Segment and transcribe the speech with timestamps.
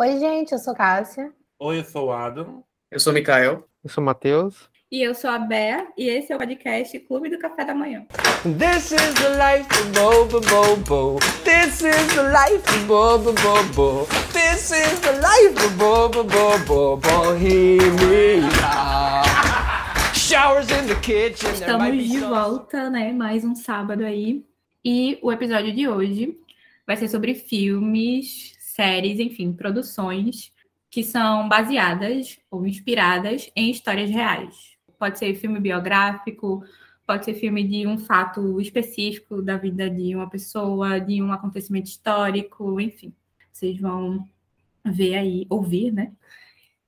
[0.00, 1.32] Oi, gente, eu sou Cássia.
[1.58, 2.62] Oi, eu sou o Adam.
[2.90, 3.64] Eu sou o Mikael.
[3.82, 4.68] Eu sou o Matheus.
[4.90, 8.06] E eu sou a Bea, e esse é o podcast Clube do Café da Manhã.
[8.58, 11.18] This is the life of Bobo Bobo.
[11.44, 14.06] This is the life of Bobo Bobo.
[14.32, 16.96] This is the life of Bobo Bobo.
[16.96, 18.48] Bohemia.
[20.14, 21.50] Showers in the kitchen.
[21.50, 23.12] Estamos de some- volta, né?
[23.12, 24.42] Mais um sábado aí.
[24.82, 26.38] E o episódio de hoje
[26.86, 30.52] vai ser sobre filmes, séries, enfim, produções
[30.88, 34.76] que são baseadas ou inspiradas em histórias reais.
[34.96, 36.64] Pode ser filme biográfico,
[37.04, 41.86] pode ser filme de um fato específico da vida de uma pessoa, de um acontecimento
[41.86, 43.12] histórico, enfim.
[43.52, 44.24] Vocês vão
[44.84, 46.12] ver aí, ouvir, né?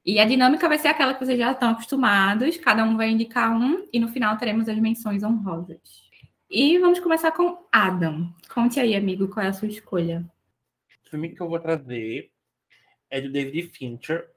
[0.06, 3.52] E a dinâmica vai ser aquela que vocês já estão acostumados, cada um vai indicar
[3.52, 5.80] um e no final teremos as menções honrosas.
[6.48, 8.32] E vamos começar com Adam.
[8.52, 10.24] Conte aí, amigo, qual é a sua escolha?
[11.10, 12.30] Filme que eu vou trazer
[13.10, 14.30] é do David Fincher,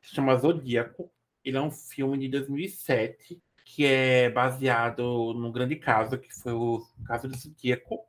[0.00, 1.10] se chama Zodíaco.
[1.44, 6.86] Ele é um filme de 2007 que é baseado num grande caso, que foi o
[7.04, 8.06] caso do Zodíaco,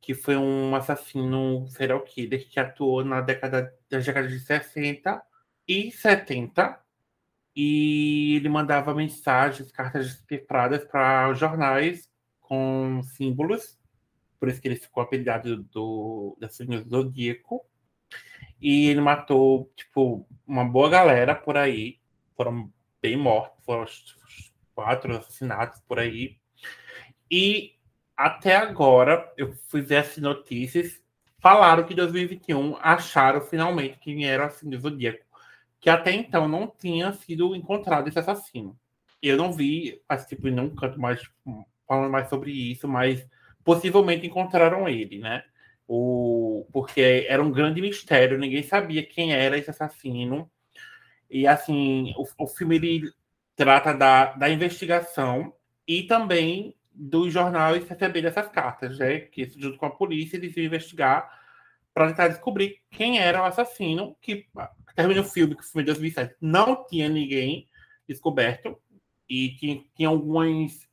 [0.00, 5.22] que foi um assassino serial killer que atuou na década das décadas de 60
[5.68, 6.80] e 70.
[7.54, 13.78] E ele mandava mensagens, cartas cifradas para jornais com símbolos
[14.42, 17.64] por isso que ele ficou apelidado do, da do Zodíaco.
[18.60, 22.00] E ele matou, tipo, uma boa galera por aí.
[22.36, 22.68] Foram
[23.00, 26.40] bem mortos, foram os- quatro assassinatos por aí.
[27.30, 27.76] E
[28.16, 29.52] até agora, eu
[29.96, 31.00] as notícias,
[31.38, 35.24] falaram que em 2021 acharam finalmente quem era o assassino Zodíaco.
[35.78, 38.76] Que até então não tinha sido encontrado esse assassino.
[39.22, 41.22] Eu não vi, assim, tipo, nenhum canto mais
[41.86, 43.24] falando mais sobre isso, mas
[43.64, 45.44] possivelmente encontraram ele, né?
[45.86, 50.50] O, porque era um grande mistério, ninguém sabia quem era esse assassino.
[51.30, 53.12] E assim, o, o filme ele
[53.56, 55.54] trata da, da investigação
[55.86, 59.20] e também dos jornais receberem essas cartas, né?
[59.20, 61.30] Que junto com a polícia eles iam investigar
[61.94, 64.16] para tentar descobrir quem era o assassino.
[64.20, 64.46] Que
[64.94, 67.68] termina o filme, que filme de 2007 não tinha ninguém
[68.06, 68.78] descoberto
[69.28, 70.88] e tinha, tinha algumas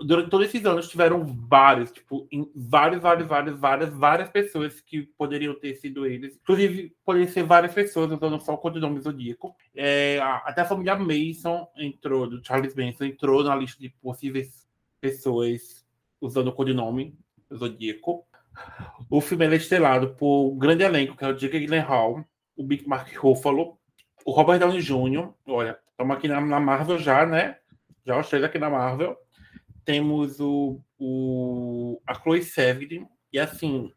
[0.00, 5.54] durante todos esses anos tiveram vários, tipo, vários, vários, vários, várias, várias pessoas que poderiam
[5.54, 6.36] ter sido eles.
[6.36, 9.54] Inclusive, poderiam ser várias pessoas usando só o codinome Zodíaco.
[9.74, 14.66] É, até a família Mason entrou, do Charles Manson, entrou na lista de possíveis
[15.00, 15.86] pessoas
[16.20, 17.16] usando o codinome
[17.52, 18.26] Zodíaco.
[19.08, 22.24] O filme é estrelado por um grande elenco, que é o Jake Gyllenhaal,
[22.56, 23.78] o Big Mark Ruffalo,
[24.24, 25.32] o Robert Downey Jr.
[25.46, 27.58] Olha, estamos aqui na, na Marvel já, né?
[28.04, 29.16] Já os três aqui na Marvel
[29.88, 33.90] temos o, o a Chloe Sevigny e assim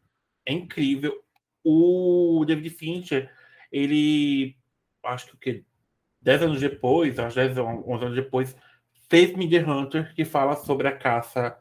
[0.46, 1.22] é incrível.
[1.62, 3.30] O David Fincher
[3.70, 4.56] ele
[5.04, 5.64] acho que o que
[6.22, 8.56] 10 anos depois acho 10 11 anos depois
[9.10, 11.54] fez Media Hunter que fala sobre a caça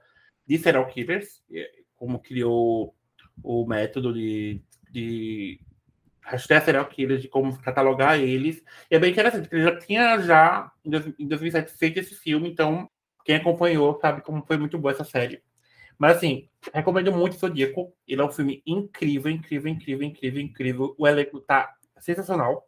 [0.47, 2.95] de serial killers eh, como criou
[3.43, 5.59] o método de, de
[6.23, 8.63] hashtag serial killers de como catalogar eles.
[8.89, 10.71] E é bem interessante porque ele já tinha já
[11.19, 12.89] em 2007 feito esse filme então
[13.31, 15.41] quem acompanhou sabe como foi muito boa essa série.
[15.97, 17.93] Mas assim, recomendo muito Zodíaco.
[18.05, 20.95] Ele é um filme incrível, incrível, incrível, incrível, incrível.
[20.97, 22.67] O elenco tá sensacional.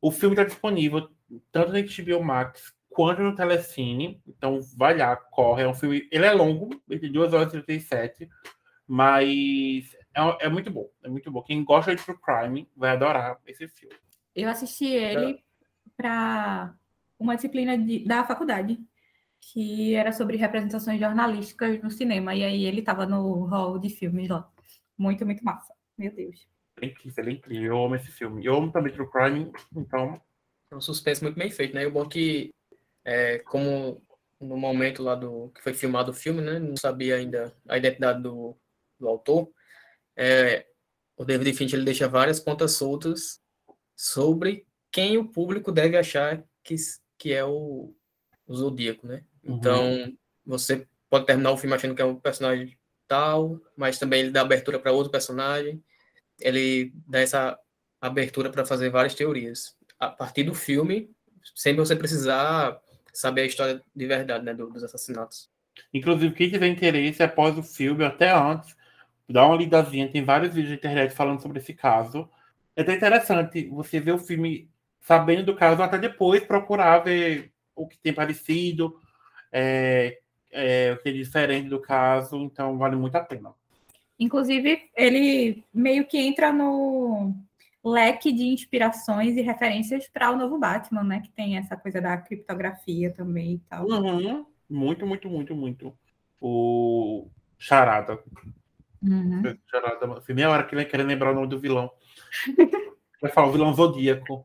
[0.00, 1.08] O filme tá disponível
[1.50, 4.20] tanto na HBO Max quanto no Telecine.
[4.26, 5.62] Então vai lá, corre.
[5.62, 6.06] É um filme.
[6.12, 8.28] Ele é longo, tem 2 horas e 37,
[8.86, 10.90] mas é, é muito bom.
[11.02, 11.42] É muito bom.
[11.42, 13.94] Quem gosta de True Crime vai adorar esse filme.
[14.34, 15.42] Eu assisti ele
[15.96, 16.74] para
[17.18, 18.78] uma disciplina de- da faculdade,
[19.40, 22.34] que era sobre representações jornalísticas no cinema.
[22.34, 24.48] E aí ele estava no hall de filmes lá.
[24.96, 25.74] Muito, muito massa.
[25.96, 26.46] Meu Deus.
[26.80, 27.66] É incrível, ele é incrível.
[27.66, 28.44] Eu amo esse filme.
[28.44, 30.20] Eu amo também True Crime, então
[30.70, 31.82] É um suspense muito bem feito, né?
[31.82, 32.54] E o bom que,
[33.04, 34.02] é, como
[34.40, 36.58] no momento lá do que foi filmado o filme, né?
[36.58, 38.56] Não sabia ainda a identidade do,
[38.98, 39.50] do autor.
[40.16, 40.66] É,
[41.16, 43.40] o David Fincher ele deixa várias pontas soltas
[43.96, 46.74] sobre quem o público deve achar que,
[47.18, 47.94] que é o,
[48.46, 49.24] o Zodíaco, né?
[49.44, 49.56] Uhum.
[49.56, 50.12] Então,
[50.44, 52.76] você pode terminar o filme achando que é um personagem
[53.08, 55.82] tal, mas também ele dá abertura para outro personagem.
[56.40, 57.58] Ele dá essa
[58.00, 61.10] abertura para fazer várias teorias a partir do filme,
[61.54, 62.80] sem você precisar
[63.12, 65.50] saber a história de verdade, né, do- dos assassinatos.
[65.92, 68.76] Inclusive, quem tiver interesse após o filme, até antes,
[69.28, 70.10] dá uma lidazinha.
[70.10, 72.28] Tem vários vídeos na internet falando sobre esse caso.
[72.76, 74.68] É até interessante você ver o filme
[75.00, 79.00] sabendo do caso, até depois procurar ver o que tem parecido,
[79.52, 80.18] é,
[80.50, 82.36] é, o que é diferente do caso.
[82.36, 83.52] Então, vale muito a pena.
[84.18, 87.34] Inclusive, ele meio que entra no
[87.82, 91.20] leque de inspirações e referências para o novo Batman, né?
[91.20, 93.86] Que tem essa coisa da criptografia também e tal.
[93.86, 94.44] Uhum.
[94.68, 95.96] Muito, muito, muito, muito.
[96.40, 98.18] O Charada.
[99.02, 99.42] Uhum.
[99.70, 100.18] Charada.
[100.18, 101.90] Assim, meia hora que ele quer lembrar o nome do vilão.
[103.20, 104.44] Vai falar o vilão zodíaco.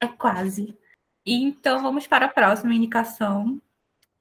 [0.00, 0.76] É quase.
[1.24, 3.60] E então vamos para a próxima indicação.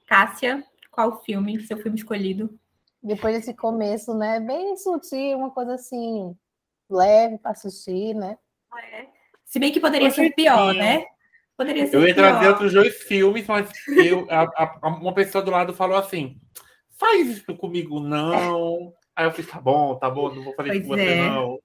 [0.09, 2.59] Cássia, qual filme, seu filme escolhido?
[3.01, 4.39] Depois desse começo, né?
[4.39, 6.35] Bem sutil, uma coisa assim,
[6.89, 8.35] leve para assistir, né?
[8.91, 9.05] É.
[9.45, 11.05] Se bem que poderia ser pior, né?
[11.55, 14.49] Poderia ser Eu ia trazer outros dois filmes, mas eu, a-
[14.81, 16.41] a- uma pessoa do lado falou assim:
[16.97, 18.91] faz isso comigo, não.
[19.15, 21.29] Aí eu fiz, tá bom, tá bom, não vou fazer isso com Pois você, é.
[21.29, 21.59] não.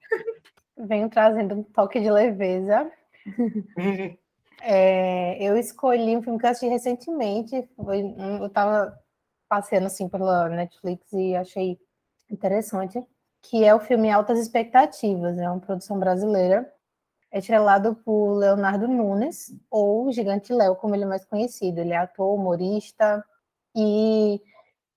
[0.77, 2.93] Venho trazendo um toque de leveza.
[4.67, 7.69] É, eu escolhi um filme que eu assisti recentemente.
[7.77, 8.01] Foi,
[8.41, 8.99] eu estava
[9.47, 11.79] passeando assim pela Netflix e achei
[12.31, 13.05] interessante,
[13.43, 15.39] que é o filme Altas Expectativas.
[15.39, 16.73] É uma produção brasileira,
[17.31, 21.81] é estrelado por Leonardo Nunes, ou Gigante Léo, como ele é mais conhecido.
[21.81, 23.23] Ele é ator, humorista
[23.77, 24.41] e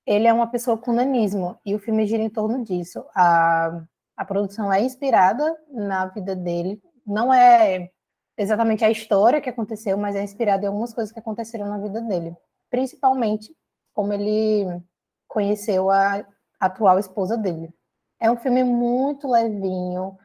[0.05, 1.59] ele é uma pessoa com nanismo.
[1.65, 3.03] E o filme gira em torno disso.
[3.13, 3.83] A,
[4.15, 6.81] a produção é inspirada na vida dele.
[7.05, 7.91] Não é
[8.37, 12.01] exatamente a história que aconteceu, mas é inspirado em algumas coisas que aconteceram na vida
[12.01, 12.35] dele.
[12.69, 13.55] Principalmente
[13.93, 14.81] como ele
[15.27, 16.25] conheceu a
[16.59, 17.73] atual esposa dele.
[18.19, 20.17] É um filme muito levinho,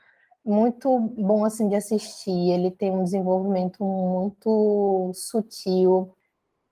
[0.44, 2.50] muito bom assim de assistir.
[2.50, 6.14] Ele tem um desenvolvimento muito sutil.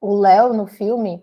[0.00, 1.22] O Léo no filme,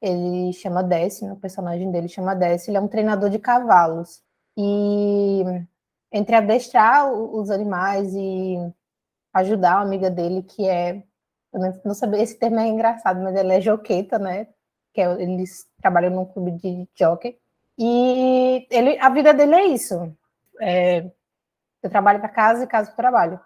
[0.00, 4.22] ele chama Décimo, o personagem dele chama Décimo, ele é um treinador de cavalos.
[4.56, 5.42] E
[6.12, 8.56] entre adestrar os animais e
[9.32, 11.02] ajudar uma amiga dele que é
[11.84, 14.48] não, sabia esse termo é engraçado mas ela é joqueta né?
[14.92, 17.38] Que é, eles trabalham num clube de jockey.
[17.78, 20.14] E ele a vida dele é isso.
[20.60, 21.10] É,
[21.82, 23.40] eu trabalho para casa e casa para trabalho.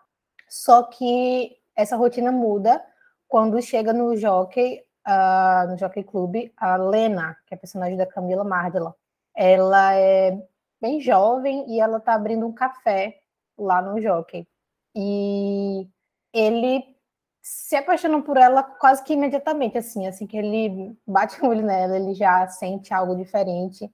[0.48, 2.82] Só que essa rotina muda
[3.28, 8.06] quando chega no jockey ah, no jockey clube a Lena que é a personagem da
[8.06, 8.94] Camila Mardila
[9.34, 10.36] ela é
[10.80, 13.20] bem jovem e ela tá abrindo um café
[13.58, 14.48] lá no jockey
[14.96, 15.86] e
[16.32, 16.96] ele
[17.42, 21.96] se apaixona por ela quase que imediatamente, assim, assim que ele bate o olho nela,
[21.96, 23.92] ele já sente algo diferente,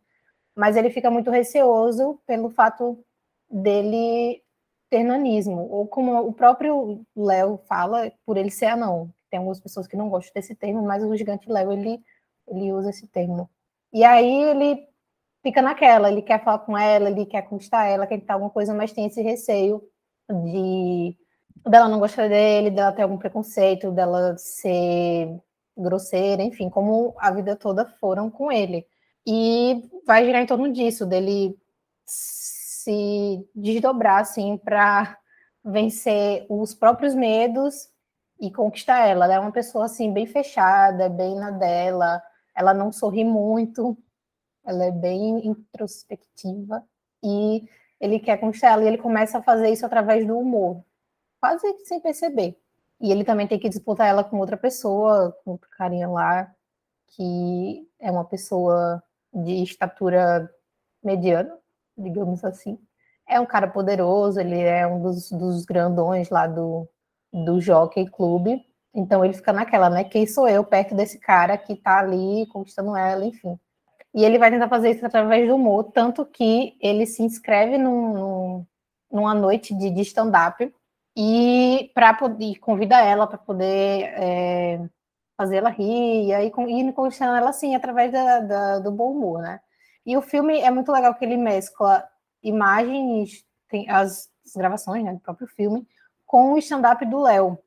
[0.55, 3.05] mas ele fica muito receoso pelo fato
[3.51, 4.43] dele
[4.89, 9.13] ter nanismo, ou como o próprio Léo fala, por ele ser anão.
[9.31, 12.01] Tem algumas pessoas que não gostam desse termo, mas o gigante Léo, ele,
[12.47, 13.51] ele usa esse termo.
[13.93, 14.87] E aí ele
[15.43, 18.75] fica naquela, ele quer falar com ela, ele quer conquistar ela, quer tentar alguma coisa,
[18.75, 19.83] mas tem esse receio
[20.31, 21.17] de
[21.69, 25.41] dela não gostar dele, dela ter algum preconceito, dela ser
[25.77, 28.87] grosseira, enfim, como a vida toda foram com ele.
[29.27, 31.57] E vai girar em torno disso, dele
[32.05, 35.17] se desdobrar assim para
[35.65, 37.89] vencer os próprios medos
[38.41, 39.27] e conquistar ela.
[39.27, 42.21] Ela é uma pessoa assim bem fechada, bem na dela,
[42.55, 43.97] ela não sorri muito,
[44.65, 46.85] ela é bem introspectiva
[47.23, 47.69] e
[48.03, 50.85] ele quer conquistar ela e ele começa a fazer isso através do humor,
[51.41, 52.59] quase sem perceber.
[53.01, 56.53] E ele também tem que disputar ela com outra pessoa, com outro carinha lá,
[57.09, 59.03] que é uma pessoa
[59.33, 60.51] de estatura
[61.03, 61.57] mediana,
[61.97, 62.79] digamos assim.
[63.29, 66.89] É um cara poderoso, ele é um dos, dos grandões lá do,
[67.33, 68.65] do Jockey Clube.
[68.95, 70.05] Então ele fica naquela, né?
[70.05, 73.59] Quem sou eu perto desse cara que tá ali conquistando ela, enfim.
[74.15, 78.13] E ele vai tentar fazer isso através do humor, tanto que ele se inscreve num,
[78.13, 78.67] num-
[79.11, 80.73] numa noite de, de stand-up
[81.17, 82.17] e para
[82.61, 84.81] convida ela para poder é,
[85.37, 89.41] fazer ela rir e aí com- conquistando ela assim através da, da- do bom humor,
[89.43, 89.61] né?
[90.05, 92.05] E o filme é muito legal que ele mescla
[92.43, 95.87] imagens, tem as, as gravações né, do próprio filme,
[96.27, 97.59] com o stand-up do Léo.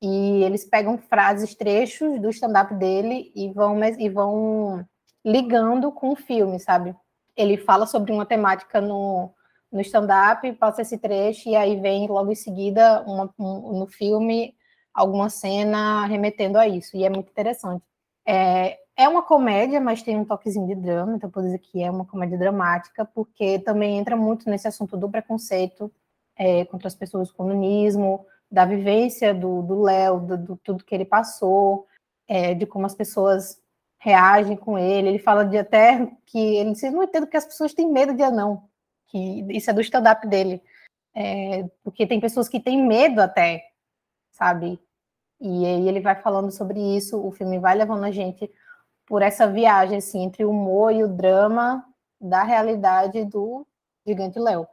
[0.00, 4.84] E eles pegam frases, trechos do stand-up dele e vão, e vão
[5.24, 6.94] ligando com o filme, sabe?
[7.36, 9.30] Ele fala sobre uma temática no,
[9.70, 14.54] no stand-up, passa esse trecho, e aí vem logo em seguida uma- um- no filme
[14.92, 17.82] alguma cena remetendo a isso, e é muito interessante.
[18.26, 21.90] É, é uma comédia, mas tem um toquezinho de drama, então posso dizer que é
[21.90, 25.90] uma comédia dramática, porque também entra muito nesse assunto do preconceito
[26.36, 30.94] é, contra as pessoas com nanismo, da vivência do do Léo, do, do tudo que
[30.94, 31.86] ele passou,
[32.28, 33.58] é, de como as pessoas
[34.02, 35.08] reagem com ele.
[35.08, 38.22] Ele fala de até que ele diz, não entendo que as pessoas têm medo de
[38.22, 38.68] anão,
[39.06, 40.60] que isso é do stand-up dele,
[41.14, 43.62] É, porque tem pessoas que têm medo até,
[44.32, 44.80] sabe?
[45.38, 48.50] E aí ele vai falando sobre isso, o filme vai levando a gente
[49.06, 51.84] por essa viagem assim entre o humor e o drama
[52.18, 53.66] da realidade do
[54.06, 54.66] Gigante Léo.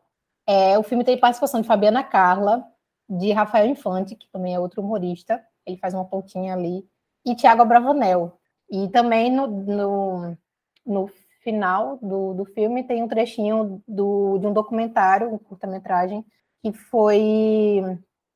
[0.47, 2.63] É, o filme tem participação de Fabiana Carla,
[3.09, 6.87] de Rafael Infante, que também é outro humorista, ele faz uma pontinha ali,
[7.25, 8.38] e Tiago Bravanel.
[8.69, 10.37] E também no, no,
[10.85, 11.09] no
[11.43, 16.25] final do, do filme tem um trechinho do, de um documentário, um curta-metragem,
[16.61, 17.81] que foi,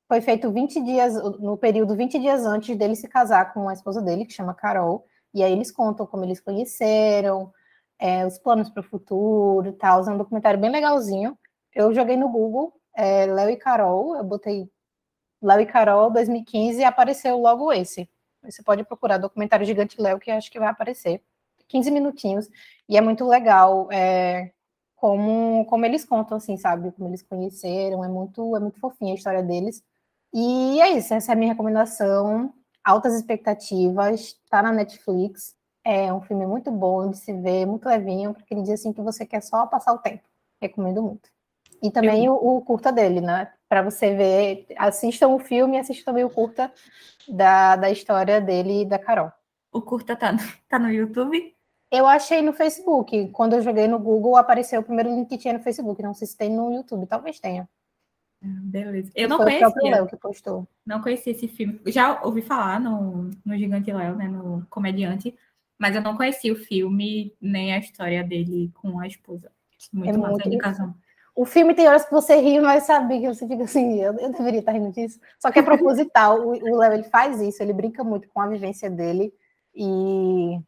[0.08, 4.02] foi feito 20 dias, no período 20 dias antes dele se casar com a esposa
[4.02, 7.52] dele, que chama Carol, e aí eles contam como eles conheceram,
[8.00, 10.04] é, os planos para o futuro e tal.
[10.06, 11.38] É um documentário bem legalzinho.
[11.74, 14.70] Eu joguei no Google, é, Léo e Carol, eu botei
[15.42, 18.10] Léo e Carol 2015 e apareceu logo esse.
[18.44, 21.22] Você pode procurar documentário Gigante Léo, que acho que vai aparecer.
[21.68, 22.50] 15 minutinhos,
[22.88, 24.52] e é muito legal é,
[24.96, 26.92] como, como eles contam, assim, sabe?
[26.92, 29.84] Como eles conheceram, é muito, é muito fofinha a história deles.
[30.34, 32.54] E é isso, essa é a minha recomendação.
[32.84, 35.56] Altas expectativas, tá na Netflix.
[35.86, 39.02] É um filme muito bom de se ver, muito levinho, porque ele diz assim que
[39.02, 40.24] você quer só passar o tempo.
[40.62, 41.30] Recomendo muito.
[41.82, 43.52] E também o, o, curta dele, né?
[43.74, 46.72] Para você ver, assistam o filme e assistam também o curta
[47.28, 49.32] da, da história dele e da Carol.
[49.72, 50.38] O curta tá no,
[50.70, 51.56] tá no YouTube?
[51.92, 53.30] Eu achei no Facebook.
[53.30, 56.04] Quando eu joguei no Google, apareceu o primeiro link que tinha no Facebook.
[56.04, 57.68] Não sei se tem no YouTube, talvez tenha.
[58.44, 59.12] Ah, beleza.
[59.16, 59.68] Eu não conhecia.
[59.68, 60.68] O Léo que postou.
[60.86, 61.82] Não conhecia esse filme.
[61.88, 64.28] Já ouvi falar no, no Gigante Léo, né?
[64.28, 65.36] No Comediante.
[65.80, 69.52] Mas eu não conhecia o filme, nem a história dele com a esposa.
[69.92, 70.46] Muito é massa muito...
[70.46, 70.96] a indicação.
[71.36, 74.32] O filme tem horas que você ri, mas sabe que você fica assim, eu, eu
[74.32, 75.20] deveria estar rindo disso.
[75.40, 76.48] Só que é proposital.
[76.48, 79.34] o Léo faz isso, ele brinca muito com a vivência dele
[79.74, 80.60] e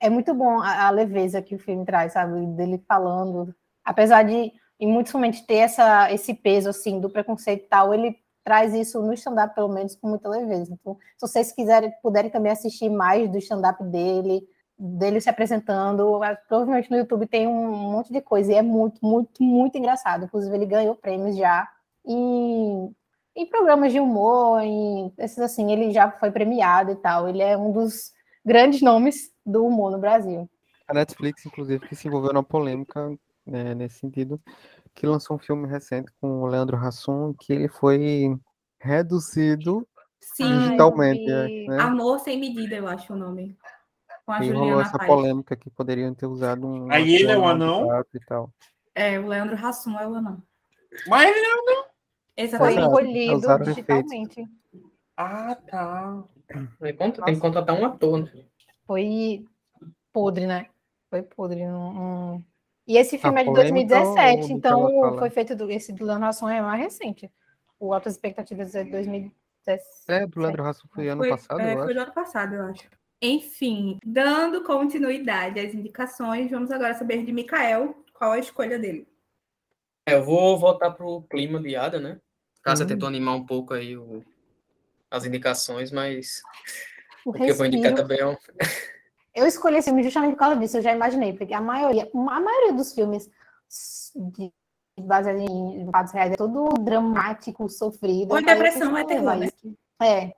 [0.00, 2.46] é muito bom a, a leveza que o filme traz, sabe?
[2.48, 3.54] Dele falando,
[3.84, 8.16] apesar de em muitos momentos ter essa, esse peso assim do preconceito e tal, ele
[8.44, 10.76] traz isso no stand-up pelo menos com muita leveza.
[10.78, 14.46] Então, se vocês quiserem, puderem também assistir mais do stand-up dele,
[14.78, 16.20] dele se apresentando.
[16.48, 20.24] Provavelmente no YouTube tem um monte de coisa e é muito, muito, muito engraçado.
[20.24, 21.68] Inclusive, ele ganhou prêmios já
[22.06, 22.94] em,
[23.36, 27.28] em programas de humor, em esses assim, ele já foi premiado e tal.
[27.28, 28.12] Ele é um dos
[28.44, 30.48] grandes nomes do humor no Brasil.
[30.86, 33.10] A Netflix, inclusive, que se envolveu na polêmica
[33.46, 34.40] né, nesse sentido,
[34.94, 38.34] que lançou um filme recente com o Leandro Hassum, que ele foi
[38.80, 39.86] reduzido
[40.20, 41.24] Sim, digitalmente.
[41.24, 41.80] Né?
[41.80, 43.56] Amor Sem Medida, eu acho o nome
[44.24, 45.08] com a Juliana essa Paz.
[45.08, 46.90] polêmica que poderiam ter usado um.
[46.90, 47.88] Aí ele é o anão?
[48.12, 48.50] E tal.
[48.94, 50.42] É, o Leandro Hassum é o anão.
[51.06, 52.58] Mas ele é o anão.
[52.58, 54.44] Foi engolido digitalmente.
[55.16, 56.24] Ah, tá.
[56.46, 58.44] Tem que contratar um ator, né?
[58.86, 59.44] Foi
[60.12, 60.66] podre, né?
[61.08, 61.62] Foi podre.
[61.62, 62.42] Um...
[62.86, 66.48] E esse filme a é de 2017, então foi feito do, esse do Leandro Hassum
[66.48, 67.30] é mais recente.
[67.78, 69.34] O Altas Expectativas é de 2017.
[70.08, 72.64] É, do Leandro Hassum foi ano foi, passado, é, eu Foi do ano passado, eu
[72.64, 72.88] acho.
[73.26, 79.08] Enfim, dando continuidade às indicações, vamos agora saber de Mikael qual a escolha dele.
[80.06, 82.20] É, eu vou voltar para o clima de Ada, né?
[82.62, 82.88] Casa uhum.
[82.88, 84.22] tentou animar um pouco aí o,
[85.10, 86.42] as indicações, mas
[87.24, 88.36] o, o que eu vou indicar também é um...
[89.34, 92.40] Eu escolhi esse filme justamente por causa disso, eu já imaginei, porque a maioria, a
[92.40, 93.28] maioria dos filmes
[94.14, 94.52] de,
[95.00, 98.32] baseados em fatos reais é todo dramático, sofrido.
[98.32, 99.48] Ou depressão, é terror, né?
[100.00, 100.32] É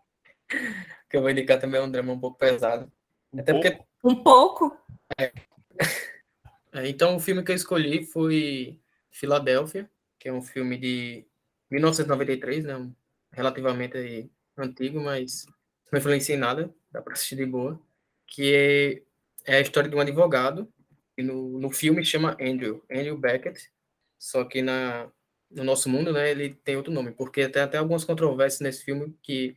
[1.09, 2.91] que eu vou indicar também é um drama um pouco pesado.
[3.33, 3.69] Um Até pouco?
[3.69, 3.85] porque.
[4.05, 4.77] Um pouco?
[5.19, 5.33] É.
[6.73, 6.89] é.
[6.89, 11.27] Então, o filme que eu escolhi foi Filadélfia, que é um filme de
[11.71, 12.91] 1993, né?
[13.33, 15.47] Relativamente antigo, mas
[15.93, 17.81] não influencia em nada, dá para assistir de boa.
[18.27, 19.03] Que
[19.47, 20.69] é, é a história de um advogado,
[21.17, 23.71] e no, no filme chama Andrew, Andrew Beckett,
[24.19, 25.11] só que na,
[25.51, 29.17] no nosso mundo, né, ele tem outro nome, porque tem até algumas controvérsias nesse filme
[29.23, 29.57] que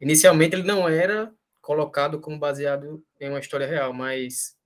[0.00, 4.56] Inicialmente ele não era colocado como baseado em uma história real, mas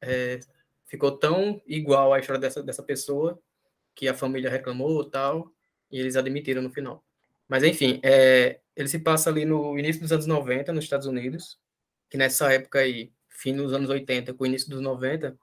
[0.00, 0.40] é,
[0.86, 3.40] ficou tão igual à história dessa, dessa pessoa
[3.94, 5.52] que a família reclamou tal,
[5.90, 7.04] e eles admitiram no final.
[7.48, 11.58] Mas enfim, é, ele se passa ali no início dos anos 90, nos Estados Unidos,
[12.08, 15.36] que nessa época aí, fim dos anos 80, com o início dos 90,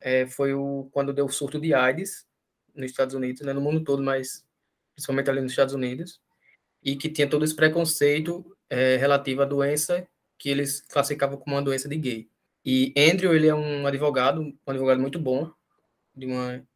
[0.00, 2.26] é, foi o, quando deu o surto de AIDS
[2.74, 4.44] nos Estados Unidos, né, no mundo todo, mas
[4.94, 6.20] principalmente ali nos Estados Unidos,
[6.82, 10.06] e que tinha todo esse preconceito é, relativa à doença
[10.38, 12.28] que eles classificavam como uma doença de gay.
[12.64, 15.52] E Andrew, ele é um advogado, um advogado muito bom,
[16.14, 16.66] de uma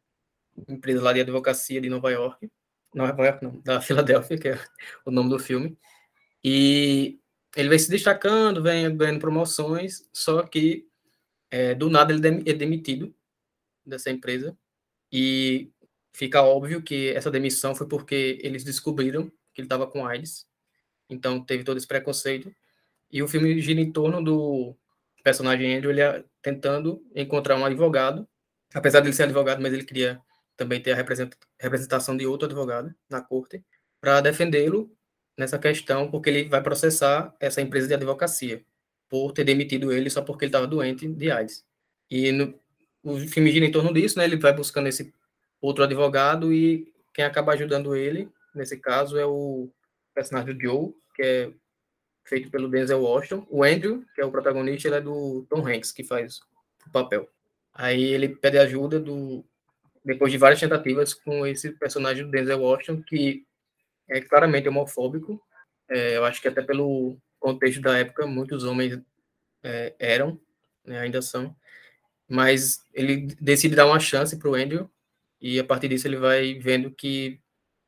[0.67, 2.49] empresa lá de advocacia de Nova York,
[2.93, 4.59] Nova York não, da Filadélfia, que é
[5.05, 5.77] o nome do filme.
[6.43, 7.19] E
[7.55, 10.87] ele vem se destacando, vem ganhando promoções, só que
[11.49, 13.13] é, do nada ele é demitido
[13.85, 14.57] dessa empresa
[15.11, 15.71] e
[16.13, 20.47] fica óbvio que essa demissão foi porque eles descobriram que ele estava com AIDS
[21.09, 22.53] então teve todo esse preconceito.
[23.11, 24.75] E o filme gira em torno do
[25.23, 28.27] personagem Andrew, ele é tentando encontrar um advogado,
[28.73, 30.21] apesar de ele ser advogado, mas ele queria
[30.55, 31.05] também ter a
[31.59, 33.63] representação de outro advogado na corte,
[34.01, 34.91] para defendê-lo
[35.37, 38.63] nessa questão porque ele vai processar essa empresa de advocacia
[39.07, 41.65] por ter demitido ele só porque ele estava doente de AIDS.
[42.09, 42.59] E no,
[43.03, 44.25] o filme gira em torno disso, né?
[44.25, 45.13] Ele vai buscando esse
[45.61, 49.69] outro advogado e quem acaba ajudando ele, nesse caso, é o
[50.13, 51.53] personagem do Joe, que é
[52.25, 53.45] feito pelo Denzel Washington.
[53.49, 56.39] O Andrew, que é o protagonista, ele é do Tom Hanks, que faz
[56.85, 57.29] o papel.
[57.73, 59.45] Aí ele pede ajuda do
[60.03, 63.45] depois de várias tentativas com esse personagem do Denzel Washington, que
[64.09, 65.41] é claramente homofóbico.
[65.89, 68.99] É, eu acho que até pelo contexto da época, muitos homens
[69.61, 70.39] é, eram,
[70.85, 71.53] né, ainda são.
[72.27, 74.89] Mas ele decide dar uma chance para o Andrew,
[75.41, 77.39] e a partir disso ele vai vendo que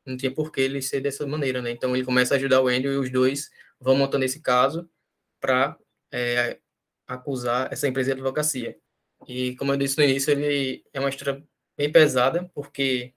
[0.10, 1.72] não tinha por que ele ser dessa maneira, né?
[1.72, 3.50] Então ele começa a ajudar o Andrew e os dois
[3.80, 4.89] vão montando esse caso
[5.39, 5.78] para
[6.12, 6.60] é,
[7.08, 8.78] acusar essa empresa de advocacia.
[9.28, 11.44] E como eu disse no início, ele é uma história
[11.78, 13.13] bem pesada, porque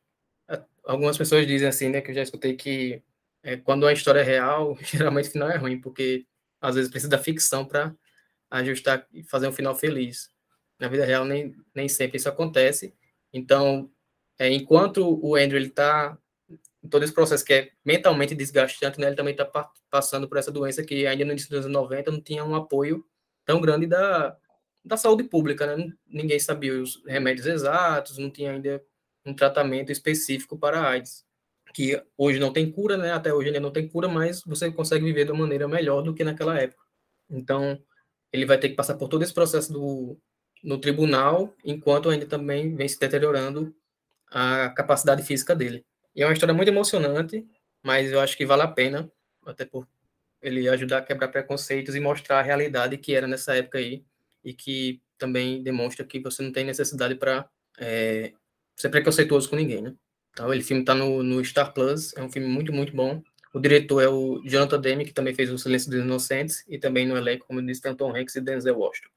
[0.84, 3.02] algumas pessoas dizem assim, né, que eu já escutei que
[3.42, 6.26] é, quando a história é real, geralmente o final é ruim, porque
[6.60, 7.94] às vezes precisa da ficção para
[8.50, 10.30] ajustar e fazer um final feliz.
[10.78, 12.94] Na vida real nem, nem sempre isso acontece.
[13.32, 13.90] Então,
[14.38, 16.18] é, enquanto o Andrew ele em
[16.88, 20.50] todo esse processo que é mentalmente desgastante, né, ele também está pa passando por essa
[20.50, 23.04] doença que ainda no início dos anos 90 não tinha um apoio
[23.44, 24.36] tão grande da,
[24.84, 25.92] da saúde pública, né?
[26.06, 28.82] Ninguém sabia os remédios exatos, não tinha ainda
[29.24, 31.24] um tratamento específico para a AIDS,
[31.74, 33.12] que hoje não tem cura, né?
[33.12, 36.14] Até hoje ainda não tem cura, mas você consegue viver de uma maneira melhor do
[36.14, 36.82] que naquela época.
[37.30, 37.80] Então,
[38.32, 40.18] ele vai ter que passar por todo esse processo do,
[40.62, 43.74] no tribunal, enquanto ainda também vem se deteriorando
[44.30, 45.84] a capacidade física dele.
[46.14, 47.46] E é uma história muito emocionante,
[47.82, 49.10] mas eu acho que vale a pena,
[49.46, 49.86] até por
[50.40, 54.04] ele ajudar a quebrar preconceitos e mostrar a realidade que era nessa época aí,
[54.44, 58.32] e que também demonstra que você não tem necessidade para é,
[58.76, 59.94] ser preconceituoso com ninguém, né?
[60.32, 63.22] Então, ele filme está no, no Star Plus, é um filme muito, muito bom.
[63.52, 67.06] O diretor é o Jonathan Demme, que também fez O Silêncio dos Inocentes, e também
[67.06, 69.10] no elenco, como disse, tem o Tom Hanks e Denzel Washington.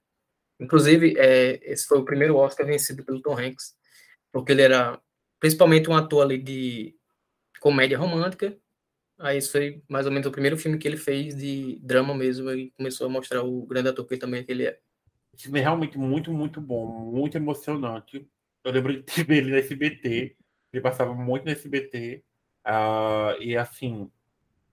[0.60, 3.76] Inclusive, é, esse foi o primeiro Oscar vencido pelo Tom Hanks,
[4.32, 5.00] porque ele era
[5.46, 6.96] principalmente um ator ali de
[7.60, 8.58] comédia romântica.
[9.20, 12.50] Aí isso foi mais ou menos o primeiro filme que ele fez de drama mesmo
[12.50, 14.80] e começou a mostrar o grande ator que também ele é.
[15.38, 18.28] Filme é realmente muito, muito bom, muito emocionante.
[18.64, 20.36] Eu lembro de ver ele no SBT,
[20.74, 22.24] ele passava muito no SBT.
[22.66, 24.10] Uh, ah, e assim,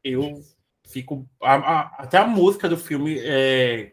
[0.03, 0.43] eu
[0.87, 1.29] fico.
[1.43, 3.93] A, a, até a música do filme é,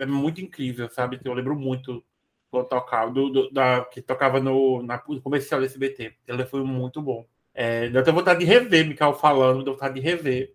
[0.00, 1.20] é muito incrível, sabe?
[1.24, 2.04] Eu lembro muito
[2.50, 6.14] tocava, do, do, da, que tocava no, na, no comercial do SBT.
[6.26, 7.26] Ele foi muito bom.
[7.54, 10.54] É, deu até vontade de rever, Mikael falando, deu vontade de rever.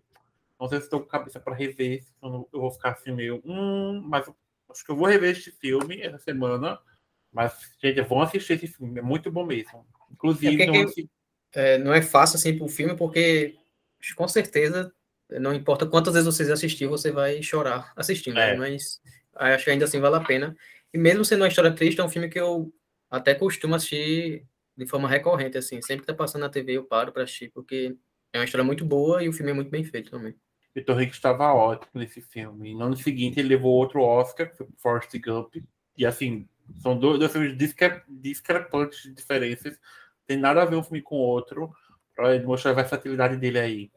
[0.58, 3.42] Não sei se estou com cabeça para rever, eu vou ficar assim meio.
[3.44, 4.26] Hum, mas
[4.70, 6.78] acho que eu vou rever este filme essa semana.
[7.32, 7.52] Mas,
[7.82, 9.84] gente, vão assistir esse filme, é muito bom mesmo.
[10.10, 10.86] Inclusive, é não,
[11.52, 13.56] é, não é fácil assim para o filme, porque
[14.16, 14.92] com certeza,
[15.30, 18.52] não importa quantas vezes você assistir, você vai chorar assistindo, é.
[18.52, 18.56] né?
[18.56, 19.00] mas
[19.34, 20.56] acho que ainda assim vale a pena.
[20.94, 22.72] E mesmo sendo uma história triste, é um filme que eu
[23.10, 25.82] até costumo assistir de forma recorrente, assim.
[25.82, 27.96] Sempre que tá passando na TV, eu paro para assistir, porque
[28.32, 30.36] é uma história muito boa e o filme é muito bem feito também.
[30.72, 32.70] Vitor Rick estava ótimo nesse filme.
[32.70, 35.56] E no ano seguinte ele levou outro Oscar, Forrest Gump.
[35.96, 36.48] E assim,
[36.80, 39.76] são dois, dois filmes discre discrepantes de diferenças.
[40.24, 41.74] Tem nada a ver um filme com o outro.
[42.14, 43.90] Para mostrar a versatilidade dele aí.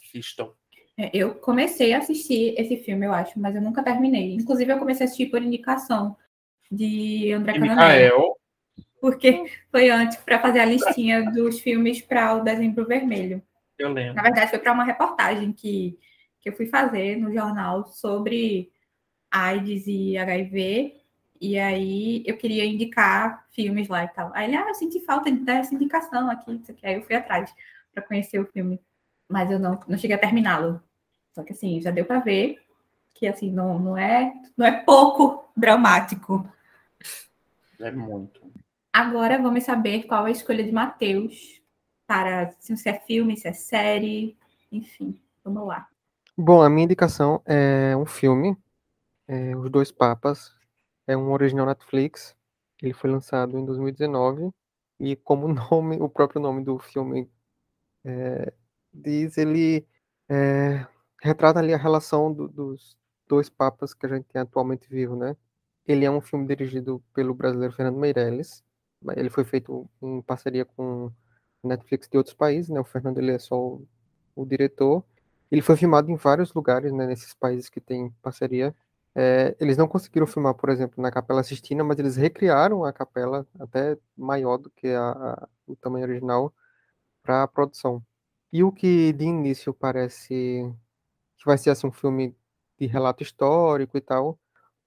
[0.00, 0.52] Assistam.
[1.00, 4.34] É, eu comecei a assistir esse filme, eu acho, mas eu nunca terminei.
[4.34, 6.14] Inclusive, eu comecei a assistir por indicação
[6.70, 8.36] de André Cananel.
[9.00, 13.42] Porque foi antes para fazer a listinha dos filmes para o Dezembro Vermelho.
[13.78, 14.14] Eu lembro.
[14.14, 15.98] Na verdade, foi para uma reportagem que,
[16.38, 18.70] que eu fui fazer no jornal sobre
[19.30, 21.00] AIDS e HIV.
[21.40, 24.30] E aí eu queria indicar filmes lá e tal.
[24.34, 26.86] Aí ele, ah, eu senti falta dessa indicação aqui, isso aqui.
[26.86, 27.50] Aí eu fui atrás
[27.90, 28.78] para conhecer o filme.
[29.26, 30.82] Mas eu não, não cheguei a terminá-lo.
[31.32, 32.58] Só que assim, já deu para ver
[33.14, 36.48] que assim, não, não, é, não é pouco dramático.
[37.78, 38.40] É muito.
[38.92, 41.60] Agora vamos saber qual é a escolha de Matheus
[42.06, 44.36] para se é filme, se é série,
[44.72, 45.86] enfim, vamos lá.
[46.36, 48.56] Bom, a minha indicação é um filme,
[49.28, 50.52] é Os Dois Papas,
[51.06, 52.34] é um original Netflix,
[52.82, 54.50] ele foi lançado em 2019
[54.98, 57.30] e como o nome, o próprio nome do filme
[58.04, 58.52] é,
[58.92, 59.86] diz, ele
[60.28, 60.86] é,
[61.22, 62.96] retrata ali a relação do, dos
[63.28, 65.36] dois papas que a gente tem atualmente vivo, né?
[65.86, 68.62] Ele é um filme dirigido pelo brasileiro Fernando Meirelles.
[69.16, 71.10] Ele foi feito em parceria com
[71.62, 72.80] Netflix de outros países, né?
[72.80, 73.88] O Fernando ele é só o,
[74.34, 75.04] o diretor.
[75.50, 77.06] Ele foi filmado em vários lugares, né?
[77.06, 78.74] Nesses países que tem parceria.
[79.14, 83.46] É, eles não conseguiram filmar, por exemplo, na Capela Sistina, mas eles recriaram a capela
[83.58, 86.54] até maior do que a, a, o tamanho original
[87.22, 88.02] para a produção.
[88.52, 90.72] E o que de início parece
[91.40, 92.36] que vai ser assim, um filme
[92.78, 94.38] de relato histórico e tal,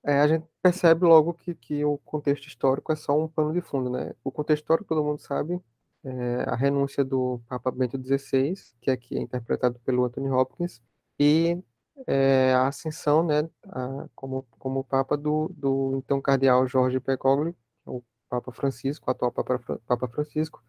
[0.06, 3.62] é, a gente percebe logo que, que o contexto histórico é só um pano de
[3.62, 4.14] fundo, né?
[4.24, 5.60] O contexto histórico todo mundo sabe,
[6.04, 10.82] é a renúncia do Papa Bento XVI, que aqui é interpretado pelo Anthony Hopkins,
[11.20, 11.62] e
[12.08, 18.04] é, a ascensão, né, a, como, como Papa do, do então cardeal Jorge Bergoglio, o
[18.30, 20.64] Papa Francisco, o atual Papa, Papa Francisco,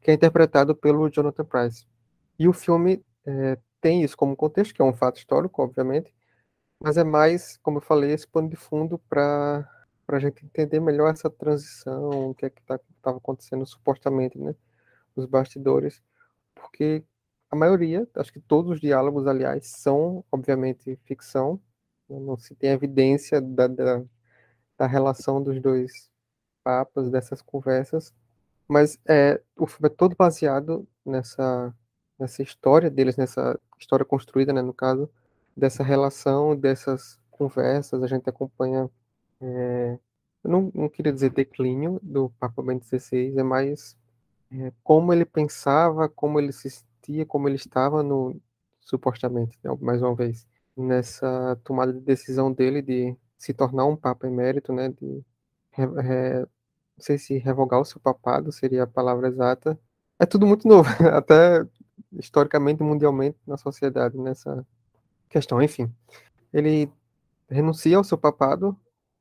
[0.00, 1.86] que é interpretado pelo Jonathan Price.
[2.38, 6.14] E o filme é, tem isso como contexto, que é um fato histórico, obviamente,
[6.80, 9.68] mas é mais, como eu falei, esse pano de fundo para
[10.08, 14.54] a gente entender melhor essa transição, o que é que estava tá, acontecendo supostamente, né,
[15.14, 16.02] nos bastidores,
[16.54, 17.04] porque
[17.50, 21.60] a maioria, acho que todos os diálogos, aliás, são, obviamente, ficção,
[22.08, 24.02] né, não se tem evidência da, da,
[24.78, 26.10] da relação dos dois
[26.64, 28.14] papas, dessas conversas,
[28.66, 31.74] mas é, o filme é todo baseado nessa,
[32.18, 35.08] nessa história deles, nessa história construída, né, no caso,
[35.56, 38.90] dessa relação, dessas conversas, a gente acompanha,
[39.40, 39.98] é,
[40.42, 43.96] eu não, não queria dizer declínio do Papa Bento XVI, é mais
[44.52, 48.40] é, como ele pensava, como ele se sentia, como ele estava no,
[48.80, 50.46] supostamente, né, mais uma vez,
[50.76, 55.24] nessa tomada de decisão dele de se tornar um Papa emérito, né, de
[55.76, 59.78] não sei se revogar o seu papado seria a palavra exata.
[60.18, 61.66] É tudo muito novo, até
[62.18, 64.66] historicamente, mundialmente, na sociedade, nessa
[65.28, 65.62] questão.
[65.62, 65.92] Enfim,
[66.52, 66.90] ele
[67.48, 68.76] renuncia ao seu papado,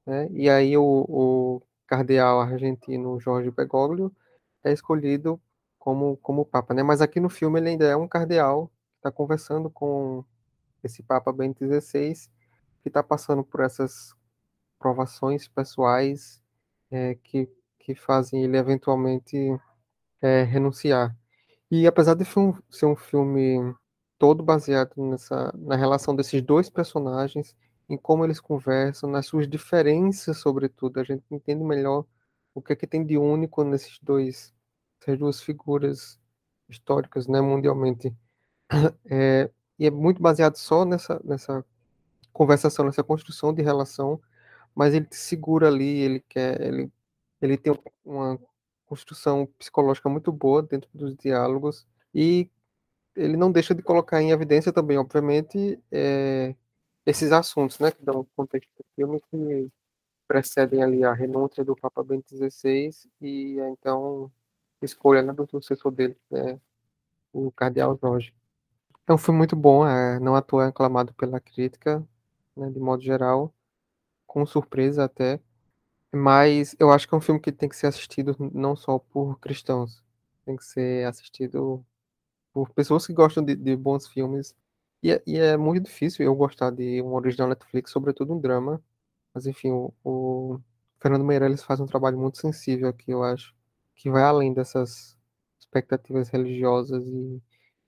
[0.05, 4.11] né, e aí o, o cardeal argentino Jorge Bergoglio
[4.63, 5.39] é escolhido
[5.77, 6.83] como, como papa, né?
[6.83, 10.23] Mas aqui no filme ele ainda é um cardeal está conversando com
[10.81, 12.13] esse Papa Bento XVI,
[12.81, 14.15] que está passando por essas
[14.79, 16.41] provações pessoais
[16.89, 17.49] é, que
[17.83, 19.37] que fazem ele eventualmente
[20.21, 21.15] é, renunciar.
[21.75, 22.23] E apesar de
[22.69, 23.73] ser um filme
[24.19, 27.55] todo baseado nessa na relação desses dois personagens,
[27.89, 32.05] em como eles conversam, nas suas diferenças, sobretudo, a gente entende melhor
[32.53, 34.53] o que é que tem de único nesses dois,
[35.01, 36.19] essas duas figuras
[36.69, 38.15] históricas, né, mundialmente.
[39.09, 41.65] É, e é muito baseado só nessa, nessa
[42.31, 44.21] conversação, nessa construção de relação,
[44.75, 46.91] mas ele te segura ali, ele quer, ele
[47.41, 47.73] ele tem
[48.05, 48.39] uma
[48.93, 52.47] construção psicológica muito boa dentro dos diálogos e
[53.15, 56.55] ele não deixa de colocar em evidência também, obviamente, é,
[57.05, 59.71] esses assuntos, né, que dão contexto do filme, que
[60.27, 64.31] precedem ali a renúncia do Papa Bento XVI e então
[64.81, 66.59] escolha né, do sucessor dele, é
[67.31, 68.33] o Cardeal Jorge.
[69.07, 72.07] É um filme muito bom, é, não à é aclamado pela crítica,
[72.55, 73.51] né, de modo geral,
[74.27, 75.39] com surpresa até.
[76.15, 79.39] Mas eu acho que é um filme que tem que ser assistido não só por
[79.39, 80.03] cristãos,
[80.45, 81.83] tem que ser assistido
[82.53, 84.55] por pessoas que gostam de, de bons filmes.
[85.01, 88.81] E é, e é, muito difícil eu gostar de um original Netflix, sobretudo um drama.
[89.33, 90.61] Mas enfim, o, o
[91.01, 93.55] Fernando Meirelles faz um trabalho muito sensível aqui, eu acho,
[93.95, 95.17] que vai além dessas
[95.59, 97.41] expectativas religiosas e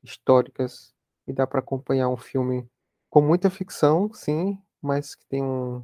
[0.03, 0.95] históricas.
[1.27, 2.67] E dá para acompanhar um filme
[3.09, 5.83] com muita ficção, sim, mas que tem um,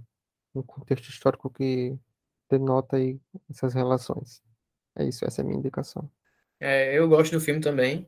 [0.56, 1.98] um contexto histórico que
[2.52, 4.42] denota aí essas relações.
[4.96, 6.10] É isso, essa é a minha indicação.
[6.60, 8.08] É, eu gosto do filme também.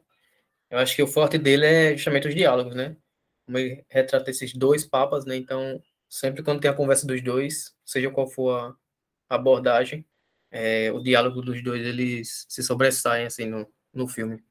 [0.70, 2.96] Eu acho que o forte dele é justamente os diálogos, né?
[3.46, 5.36] Como ele retrata esses dois papas, né?
[5.36, 8.78] Então, sempre quando tem a conversa dos dois, seja qual for
[9.30, 10.06] a abordagem,
[10.52, 14.44] é, o diálogo dos dois, eles se sobressaem, assim, no, no filme.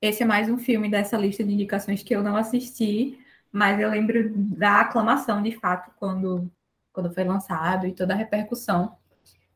[0.00, 3.18] Esse é mais um filme dessa lista de indicações que eu não assisti,
[3.50, 6.50] mas eu lembro da aclamação, de fato, quando,
[6.92, 8.97] quando foi lançado e toda a repercussão.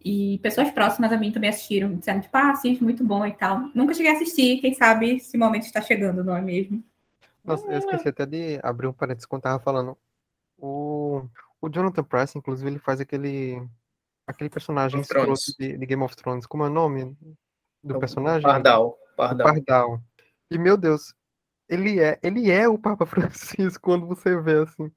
[0.04, 3.70] E pessoas próximas a mim também assistiram, disseram, tipo, ah, assiste, muito bom e tal.
[3.74, 6.82] Nunca cheguei a assistir, quem sabe esse momento está chegando, não é mesmo?
[7.44, 9.96] Nossa, eu esqueci até de abrir um parênteses quando tava falando.
[10.58, 11.24] O,
[11.60, 13.60] o Jonathan Price, inclusive, ele faz aquele
[14.26, 16.46] aquele personagem escroto de, de, Game of Thrones.
[16.46, 17.16] Como é o nome
[17.82, 18.42] do personagem?
[18.42, 18.96] Pardal.
[19.16, 19.46] Pardal.
[19.46, 20.02] Pardal.
[20.50, 21.14] E, meu Deus,
[21.68, 24.90] ele é, ele é o Papa Francisco quando você vê, assim.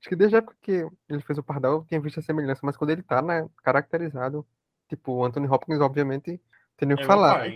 [0.00, 2.62] Acho que desde a época que ele fez o Pardal, eu tinha visto a semelhança,
[2.64, 4.46] mas quando ele tá, né, caracterizado,
[4.88, 6.40] tipo, o Anthony Hopkins, obviamente,
[6.76, 7.46] tem nem o que falar.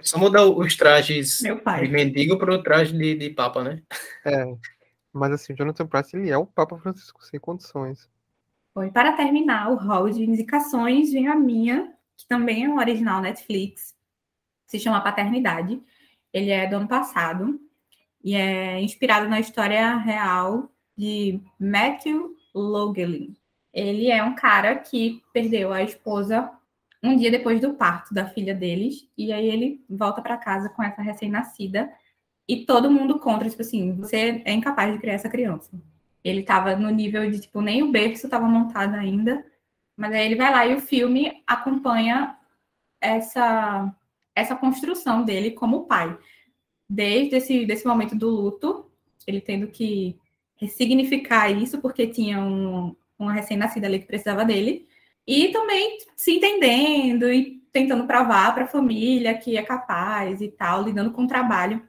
[0.00, 3.82] Só mudar os trajes de mendigo para o traje de, de Papa, né?
[4.24, 4.44] É.
[5.12, 8.08] Mas assim, o Jonathan Price, ele é o Papa Francisco, sem condições.
[8.72, 12.78] Bom, e para terminar o hall de indicações, vem a minha, que também é um
[12.78, 13.96] original Netflix,
[14.64, 15.82] se chama Paternidade.
[16.32, 17.60] Ele é do ano passado
[18.22, 23.34] e é inspirado na história real de Matthew Logelin.
[23.72, 26.50] Ele é um cara que perdeu a esposa
[27.02, 30.82] um dia depois do parto da filha deles, e aí ele volta para casa com
[30.82, 31.90] essa recém-nascida
[32.46, 35.70] e todo mundo contra, tipo assim, você é incapaz de criar essa criança.
[36.22, 39.42] Ele tava no nível de, tipo, nem o berço estava montado ainda,
[39.96, 42.36] mas aí ele vai lá e o filme acompanha
[43.00, 43.90] essa,
[44.34, 46.18] essa construção dele como pai.
[46.86, 48.90] Desde esse desse momento do luto,
[49.26, 50.18] ele tendo que
[50.60, 54.86] ressignificar isso, porque tinha um, uma recém-nascida ali que precisava dele,
[55.26, 60.82] e também se entendendo e tentando provar para a família que é capaz e tal,
[60.82, 61.82] lidando com o trabalho.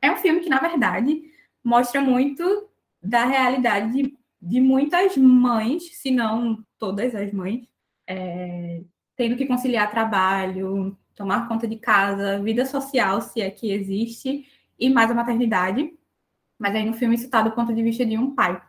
[0.00, 1.24] É um filme que, na verdade,
[1.62, 2.68] mostra muito
[3.02, 7.66] da realidade de, de muitas mães, se não todas as mães,
[8.06, 8.80] é,
[9.16, 14.46] tendo que conciliar trabalho, tomar conta de casa, vida social, se é que existe,
[14.78, 15.92] e mais a maternidade.
[16.58, 18.60] Mas aí no filme isso está do ponto de vista de um pai,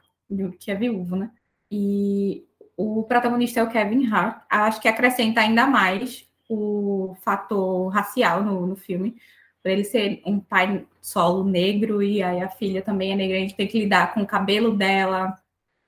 [0.59, 1.31] que é viúvo, né?
[1.71, 2.45] E
[2.77, 4.43] o protagonista é o Kevin Hart.
[4.49, 9.15] Acho que acrescenta ainda mais o fator racial no, no filme,
[9.61, 13.39] por ele ser um pai solo negro e aí a filha também é negra, a
[13.41, 15.37] gente tem que lidar com o cabelo dela,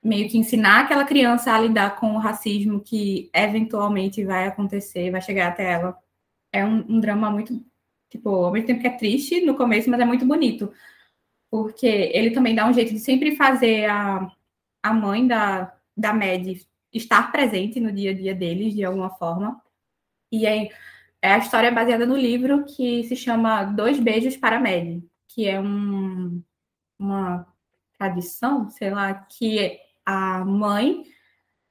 [0.04, 5.22] meio que ensinar aquela criança a lidar com o racismo que eventualmente vai acontecer, vai
[5.22, 5.98] chegar até ela.
[6.54, 7.64] É um, um drama muito,
[8.10, 10.72] tipo, ao mesmo tempo que é triste no começo, mas é muito bonito,
[11.52, 14.32] porque ele também dá um jeito de sempre fazer a,
[14.82, 16.48] a mãe da, da Mad
[16.94, 19.62] estar presente no dia a dia deles de alguma forma.
[20.32, 20.70] E aí,
[21.22, 25.48] é a história é baseada no livro que se chama Dois Beijos para Mad, que
[25.48, 26.42] é um,
[26.98, 27.46] uma
[28.00, 31.04] tradição, sei lá, que a mãe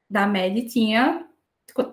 [0.09, 1.27] da Mad tinha.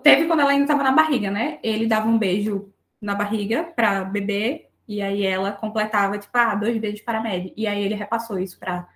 [0.02, 1.58] Teve quando ela ainda estava na barriga, né?
[1.62, 2.70] Ele dava um beijo
[3.00, 7.52] na barriga para bebê, e aí ela completava, tipo, ah, dois beijos para a Mad.
[7.56, 8.88] E aí ele repassou isso para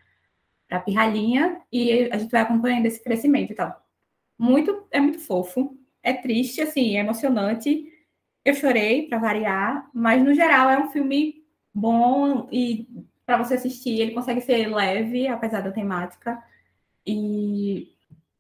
[0.71, 3.81] a pirralhinha, e a gente vai acompanhando esse crescimento e tal.
[4.39, 7.87] Muito, é muito fofo é triste, assim, é emocionante.
[8.45, 12.89] Eu chorei para variar, mas no geral é um filme bom e
[13.25, 16.43] para você assistir ele consegue ser leve, apesar da temática.
[17.07, 17.89] E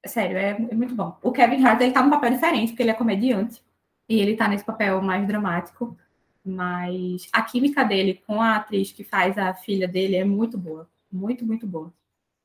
[0.05, 1.17] sério, é, é muito bom.
[1.23, 3.63] O Kevin Hart ele tá num papel diferente, porque ele é comediante
[4.09, 5.97] e ele tá nesse papel mais dramático,
[6.45, 10.89] mas a química dele com a atriz que faz a filha dele é muito boa,
[11.11, 11.93] muito, muito boa.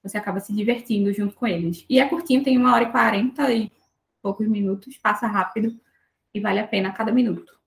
[0.04, 1.86] Você acaba se divertindo junto com eles.
[1.90, 3.72] E é curtinho, tem uma hora e quarenta e
[4.22, 5.80] poucos minutos, passa rápido
[6.34, 7.58] e vale a pena cada minuto.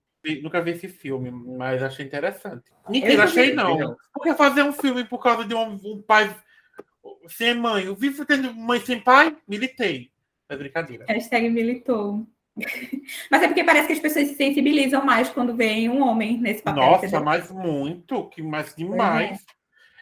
[0.43, 2.71] Nunca vi esse filme, mas achei interessante.
[2.87, 3.97] Mentira, achei não.
[4.13, 6.35] Por que fazer um filme por causa de um, um pai
[7.27, 7.85] sem mãe?
[7.85, 9.35] Eu vivo tendo mãe sem pai?
[9.47, 10.11] Militei.
[10.47, 11.05] É brincadeira.
[11.07, 12.27] Hashtag militou.
[13.31, 16.61] Mas é porque parece que as pessoas se sensibilizam mais quando veem um homem nesse
[16.61, 16.83] papel.
[16.83, 19.43] Nossa, mas muito, que mais demais.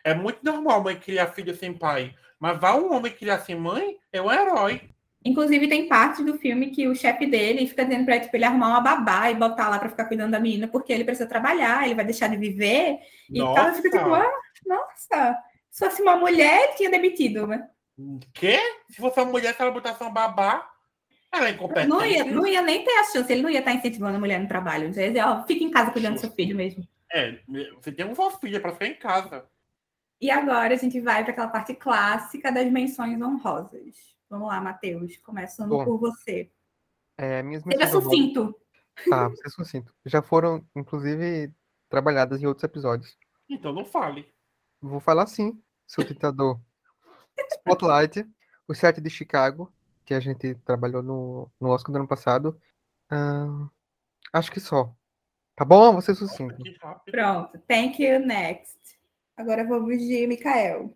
[0.03, 0.11] É.
[0.11, 2.13] é muito normal mãe criar filho sem pai.
[2.39, 4.81] Mas vai um homem criar sem mãe, é um herói.
[5.23, 8.69] Inclusive, tem parte do filme que o chefe dele fica dizendo para tipo, ele arrumar
[8.69, 11.95] uma babá e botar lá para ficar cuidando da menina, porque ele precisa trabalhar, ele
[11.95, 12.97] vai deixar de viver.
[13.29, 13.51] Nossa.
[13.51, 13.73] E tal.
[13.75, 14.31] fica tipo, ah,
[14.65, 15.37] nossa,
[15.69, 17.67] se fosse uma mulher, ele tinha demitido, né?
[18.33, 18.59] Quê?
[18.89, 20.65] Se fosse uma mulher, se ela botasse uma babá,
[21.31, 21.87] ela é incompetente.
[21.87, 24.39] Não ia, não ia nem ter a chance, ele não ia estar incentivando a mulher
[24.39, 24.85] no trabalho.
[24.85, 26.87] Ele ia dizer, ó, fica em casa cuidando do seu filho mesmo.
[27.11, 27.39] É,
[27.75, 29.45] você tem uma filha para ficar em casa.
[30.21, 33.95] E agora a gente vai para aquela parte clássica das menções honrosas.
[34.29, 36.51] Vamos lá, Matheus, começando Bom, por você.
[37.17, 38.55] É, minhas Seja sucinto.
[39.09, 39.93] Tá, você é sucinto.
[40.05, 41.51] Já foram, inclusive,
[41.89, 43.17] trabalhadas em outros episódios.
[43.49, 44.27] Então não fale.
[44.81, 46.59] Vou falar sim, seu ditador.
[47.53, 48.25] Spotlight,
[48.67, 49.73] o set de Chicago,
[50.09, 52.59] que a gente trabalhou no, no Oscar do ano passado.
[53.11, 53.69] Uh,
[54.33, 54.91] acho que só.
[55.55, 55.93] Tá bom?
[55.93, 56.63] Você é sucinto.
[57.05, 57.59] Pronto.
[57.67, 58.19] Thank you.
[58.19, 58.79] Next.
[59.37, 60.91] Agora vamos de Mikael.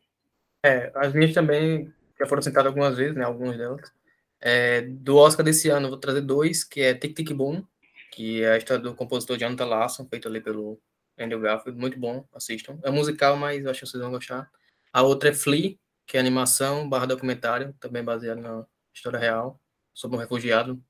[0.65, 3.23] É, as minhas também já foram citadas algumas vezes, né?
[3.23, 3.93] Algumas delas.
[4.41, 7.63] É, do Oscar desse ano, eu vou trazer dois, que é Tic Tic Boom,
[8.11, 10.81] que é a história do compositor Jonathan Larson, feito ali pelo
[11.19, 12.79] Andrew Garfield, muito bom, assistam.
[12.83, 14.49] É musical, mas eu acho que vocês vão gostar.
[14.91, 15.75] A outra é Flea,
[16.07, 19.59] que é animação barra documentário, também baseado na história real,
[19.93, 20.81] sobre um refugiado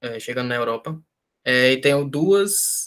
[0.00, 1.00] é, chegando na Europa.
[1.44, 2.86] É, e tenho duas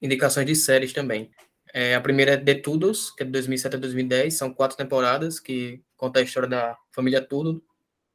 [0.00, 1.30] indicações de séries também.
[1.72, 5.40] É, a primeira é The Tudors, que é de 2007 a 2010, são quatro temporadas
[5.40, 7.60] que conta a história da família Tudor,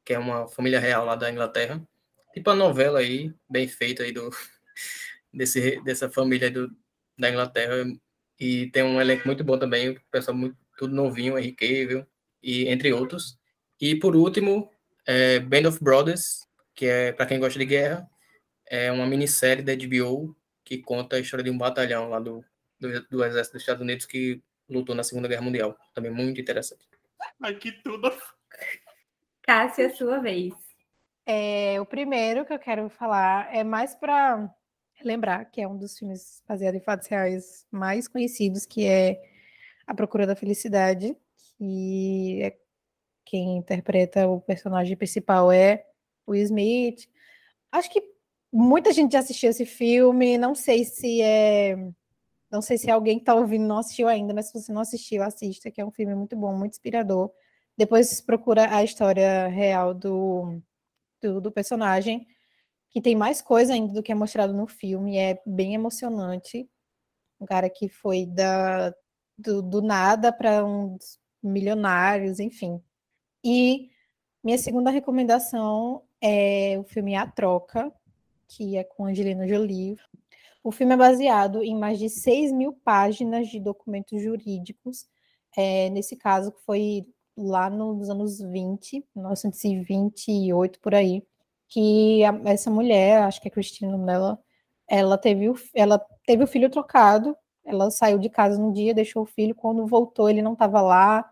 [0.06, 1.84] que é uma família real lá da Inglaterra.
[2.34, 4.30] Tipo a novela aí, bem feita aí do,
[5.34, 6.70] desse, dessa família do,
[7.18, 7.86] da Inglaterra.
[8.40, 12.06] E tem um elenco muito bom também, o pessoal muito, tudo novinho, Henrique viu
[12.42, 13.38] e entre outros.
[13.82, 14.72] E por último,
[15.06, 18.10] é Band of Brothers, que é para quem gosta de guerra,
[18.66, 22.46] é uma minissérie da HBO que conta a história de um batalhão lá do,
[22.80, 25.76] do, do exército dos Estados Unidos que lutou na Segunda Guerra Mundial.
[25.94, 26.88] Também muito interessante.
[27.42, 28.12] Ai, que tudo.
[29.42, 30.54] Cássia, sua vez.
[31.26, 34.50] É, o primeiro que eu quero falar é mais para
[35.04, 39.20] lembrar que é um dos filmes baseados em fatos reais mais conhecidos, que é
[39.88, 41.16] A Procura da Felicidade,
[41.58, 42.58] que é
[43.30, 45.86] quem interpreta o personagem principal é
[46.26, 47.08] o Smith.
[47.72, 48.02] Acho que
[48.52, 51.78] muita gente já assistiu esse filme, não sei se é
[52.52, 55.22] não sei se alguém que está ouvindo não assistiu ainda, mas se você não assistiu,
[55.22, 57.32] assista, que é um filme muito bom, muito inspirador.
[57.78, 60.60] Depois procura a história real do,
[61.22, 62.26] do, do personagem,
[62.90, 66.68] que tem mais coisa ainda do que é mostrado no filme, é bem emocionante.
[67.40, 68.96] Um cara que foi da,
[69.38, 72.82] do, do nada para uns milionários, enfim.
[73.44, 73.90] E
[74.44, 77.92] minha segunda recomendação é o filme A Troca,
[78.48, 79.98] que é com Angelina Jolie.
[80.64, 85.08] O filme é baseado em mais de 6 mil páginas de documentos jurídicos,
[85.58, 87.06] é, nesse caso que foi
[87.38, 91.24] lá nos anos 20, 1928 por aí,
[91.70, 94.38] que a, essa mulher, acho que é Cristina dela,
[94.88, 99.24] ela teve, o, ela teve o filho trocado, ela saiu de casa um dia, deixou
[99.24, 101.30] o filho, quando voltou ele não estava lá,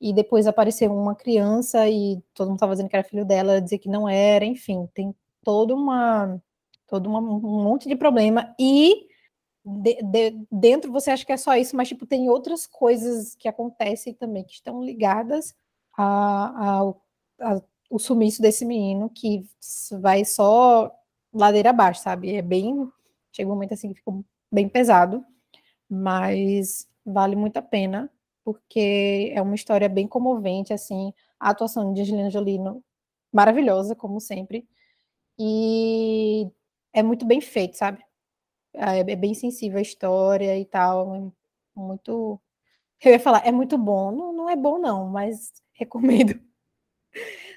[0.00, 3.60] e depois apareceu uma criança e todo mundo estava dizendo que era filho dela, ela
[3.60, 6.40] dizia que não era, enfim, tem toda uma
[6.86, 9.06] todo uma, um monte de problema e
[9.64, 13.48] de, de, dentro você acha que é só isso, mas tipo tem outras coisas que
[13.48, 15.54] acontecem também que estão ligadas
[15.96, 17.02] ao
[17.90, 19.42] o sumiço desse menino que
[20.00, 20.92] vai só
[21.32, 22.34] ladeira abaixo, sabe?
[22.34, 22.90] É bem
[23.32, 24.12] chega um momento assim que fica
[24.52, 25.24] bem pesado,
[25.88, 28.10] mas vale muito a pena
[28.48, 32.58] porque é uma história bem comovente assim, a atuação de Angelina Jolie
[33.30, 34.66] maravilhosa como sempre.
[35.38, 36.50] E
[36.94, 38.02] é muito bem feito, sabe?
[38.72, 41.14] É, é bem sensível a história e tal.
[41.14, 41.30] É
[41.78, 42.40] muito.
[43.04, 44.10] Eu ia falar, é muito bom.
[44.12, 46.40] Não, não é bom, não, mas recomendo.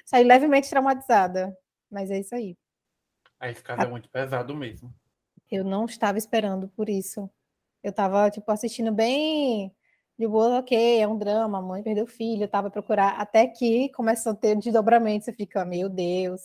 [0.04, 1.56] Saí levemente traumatizada.
[1.90, 2.54] Mas é isso aí.
[3.40, 4.94] Aí esse caso é muito pesado mesmo.
[5.50, 7.30] Eu não estava esperando por isso.
[7.82, 9.74] Eu estava, tipo, assistindo bem
[10.22, 13.88] de boa, ok, é um drama, a mãe perdeu o filho, tava procurar, até que
[13.90, 16.40] começa a ter desdobramento, você fica, meu Deus.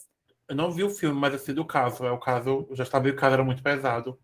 [0.50, 2.06] Eu não vi o filme, mas eu sei do caso.
[2.06, 4.20] É o caso, já sabia que o caso era muito pesado.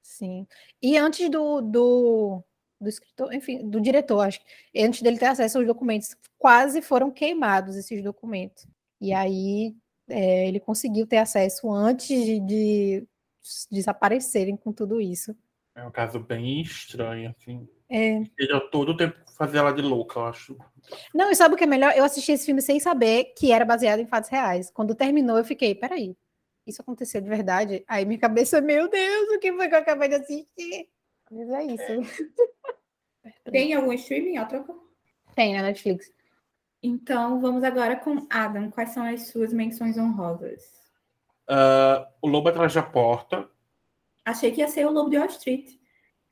[0.00, 0.46] Sim.
[0.80, 2.42] E antes do, do,
[2.80, 7.10] do escritor, enfim, do diretor, acho que antes dele ter acesso aos documentos, quase foram
[7.10, 8.66] queimados esses documentos.
[9.00, 9.74] E aí
[10.08, 13.08] é, ele conseguiu ter acesso antes de, de
[13.70, 15.36] desaparecerem com tudo isso.
[15.74, 17.68] É um caso bem estranho, assim.
[17.88, 18.22] É.
[18.38, 20.56] Ele todo o tempo fazer ela de louca, eu acho.
[21.14, 21.92] Não, e sabe o que é melhor?
[21.96, 24.70] Eu assisti esse filme sem saber que era baseado em fatos reais.
[24.70, 26.16] Quando terminou, eu fiquei, peraí,
[26.66, 27.84] isso aconteceu de verdade?
[27.86, 30.88] Aí minha cabeça, meu Deus, o que foi que eu acabei de assistir?
[31.30, 31.92] Mas é isso.
[33.50, 34.46] Tem algum streaming, ó,
[35.34, 36.12] Tem na Netflix.
[36.82, 38.70] Então, vamos agora com Adam.
[38.70, 40.62] Quais são as suas menções honrosas?
[41.48, 43.48] Uh, o Lobo Atrás da Porta.
[44.24, 45.70] Achei que ia ser o Lobo de Wall Street.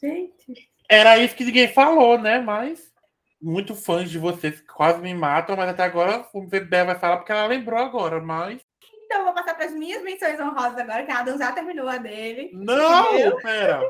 [0.01, 0.74] Gente.
[0.89, 2.39] Era isso que ninguém falou, né?
[2.39, 2.93] Mas
[3.41, 7.33] muito fãs de vocês quase me matam, mas até agora o Bebé vai falar porque
[7.33, 8.61] ela lembrou agora, mas.
[9.05, 11.87] Então, eu vou passar para as minhas menções honrosas agora, que a Adam já terminou
[11.89, 12.51] a dele.
[12.55, 13.37] Não, entendeu?
[13.39, 13.83] pera.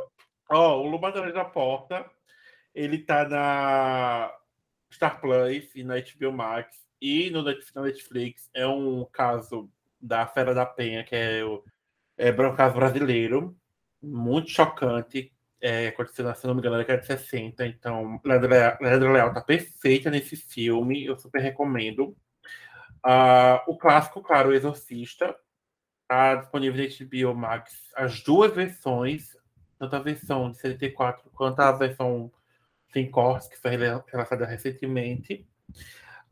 [0.51, 2.05] Ó, o Luba da Porta,
[2.75, 4.35] ele tá na
[4.93, 8.51] Star Plus e na HBO Max e no Netflix.
[8.53, 11.63] É um caso da Fera da Penha, que é o
[12.17, 13.57] é um caso brasileiro,
[14.01, 15.33] muito chocante,
[15.65, 17.67] é, aconteceu, se não me engano, na década de 60.
[17.67, 22.15] Então, Leandra Leal tá perfeita nesse filme, eu super recomendo.
[23.03, 25.35] Uh, o clássico, claro, O Exorcista,
[26.03, 29.35] está disponível na HBO Max as duas versões,
[29.79, 32.31] tanto a versão de 74 quanto a versão
[32.93, 33.79] sem cortes, que foi
[34.13, 35.49] lançada recentemente.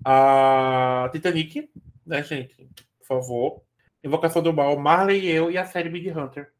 [0.05, 1.71] A uh, Titanic,
[2.07, 2.69] né, gente?
[2.99, 3.63] Por favor.
[4.05, 6.53] Invocação do Mal, Marley e eu e a série Big Hunter.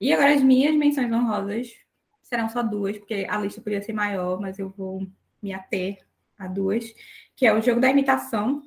[0.00, 1.89] E agora as minhas menções honrosas
[2.30, 5.04] serão só duas, porque a lista podia ser maior, mas eu vou
[5.42, 5.98] me ater
[6.38, 6.94] a duas,
[7.34, 8.62] que é o jogo da imitação,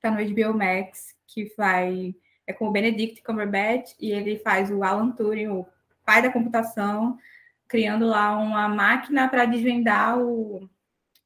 [0.00, 2.14] tá no HBO Max, que vai
[2.46, 5.66] é com o Benedict Cumberbatch e ele faz o Alan Turing, o
[6.04, 7.16] pai da computação,
[7.68, 10.68] criando lá uma máquina para desvendar o,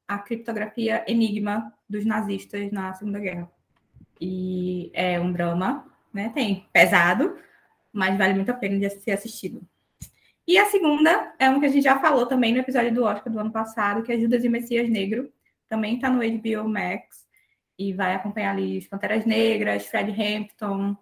[0.07, 3.51] a criptografia Enigma dos nazistas na Segunda Guerra.
[4.20, 6.30] E é um drama, né?
[6.34, 7.39] Tem pesado,
[7.91, 9.66] mas vale muito a pena de ser assistido.
[10.47, 13.32] E a segunda é uma que a gente já falou também no episódio do Oscar
[13.32, 15.32] do ano passado, que é Judas e Messias Negro.
[15.68, 17.24] Também está no HBO Max.
[17.78, 20.97] E vai acompanhar ali as Panteras Negras, Fred Hampton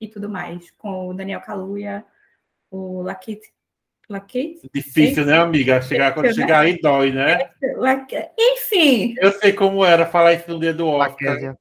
[0.00, 0.70] e tudo mais.
[0.72, 2.04] Com o Daniel Kaluuya,
[2.70, 3.42] o Lakeith.
[4.08, 4.68] Lakeith?
[4.74, 5.80] Difícil, né, amiga?
[5.80, 7.50] Chegar, quando chegar aí dói, né?
[8.36, 9.14] Enfim.
[9.18, 11.56] Eu sei como era falar isso no dia do Oscar.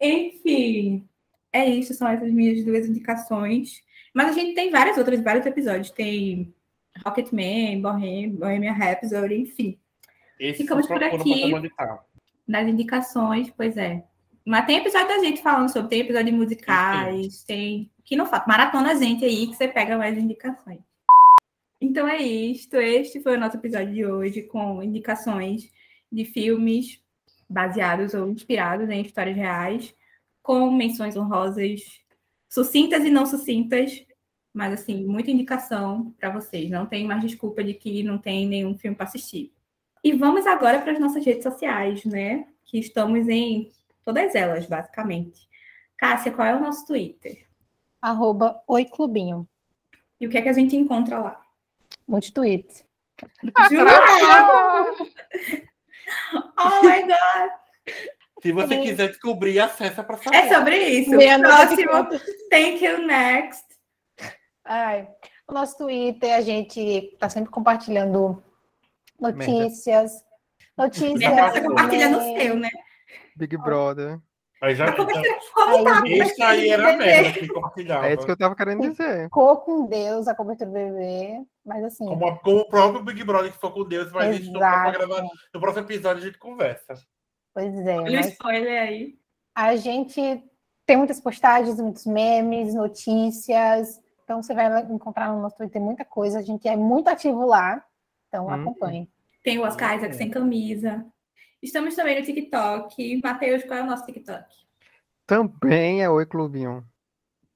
[0.00, 1.06] Enfim.
[1.52, 3.82] É isso, são essas minhas duas indicações.
[4.18, 5.92] Mas a gente tem várias outras, vários episódios.
[5.92, 6.52] Tem
[7.06, 9.78] Rocketman, Bohemian, Bohemian Rhapsody, enfim.
[10.40, 11.52] Esse Ficamos por aqui.
[12.48, 14.02] Das indicações, pois é.
[14.44, 17.88] Mas tem episódio da gente falando sobre, tem episódio de musicais, tem.
[18.04, 18.44] Que não fala.
[18.48, 20.80] Maratona a gente aí que você pega mais indicações.
[21.80, 22.74] Então é isto.
[22.74, 25.70] Este foi o nosso episódio de hoje, com indicações
[26.10, 27.00] de filmes
[27.48, 29.94] baseados ou inspirados em histórias reais,
[30.42, 31.82] com menções honrosas,
[32.48, 34.07] sucintas e não sucintas,
[34.58, 36.68] mas assim, muita indicação para vocês.
[36.68, 39.54] Não tem mais desculpa de que não tem nenhum filme para assistir.
[40.02, 42.44] E vamos agora para as nossas redes sociais, né?
[42.64, 43.70] Que estamos em
[44.04, 45.48] todas elas, basicamente.
[45.96, 47.46] Cássia, qual é o nosso Twitter?
[48.02, 49.48] Arroba Oi Clubinho.
[50.20, 51.40] E o que é que a gente encontra lá?
[52.08, 52.84] Muitos tweets.
[53.70, 53.92] Jura?
[56.58, 57.52] oh my God!
[58.42, 60.36] Se você quiser descobrir, acessa pra saber.
[60.36, 61.12] É sobre isso.
[61.12, 61.92] Próximo.
[62.50, 63.67] Thank you, next.
[64.68, 65.08] Ai,
[65.48, 68.42] o nosso Twitter, a gente está sempre compartilhando
[69.18, 70.22] notícias.
[70.76, 71.18] Notícias.
[71.18, 72.68] Merda, você compartilha no seu, né?
[73.34, 74.20] Big Brother.
[74.60, 76.02] Mas já Como tá?
[76.02, 78.08] Aí, esse aí era a merda que compartilhava.
[78.08, 79.24] É isso que eu tava querendo dizer.
[79.24, 82.04] Ficou com Deus a cobertura do bebê, mas assim.
[82.04, 84.90] Como, como o próprio Big Brother que ficou com Deus, mas a gente não vai
[84.90, 84.98] exato.
[84.98, 85.28] gravar.
[85.54, 86.94] No próximo episódio a gente conversa.
[87.54, 89.14] Pois é, Olha o spoiler aí.
[89.54, 90.44] a gente
[90.84, 93.98] tem muitas postagens, muitos memes, notícias.
[94.28, 96.38] Então você vai encontrar no nosso Twitter muita coisa.
[96.38, 97.82] A gente é muito ativo lá.
[98.28, 98.50] Então Hum.
[98.50, 99.10] acompanhe.
[99.42, 101.02] Tem o Oscar Isaac sem camisa.
[101.62, 103.22] Estamos também no TikTok.
[103.24, 104.44] Matheus, qual é o nosso TikTok?
[105.26, 106.84] Também é Oi Clubinho.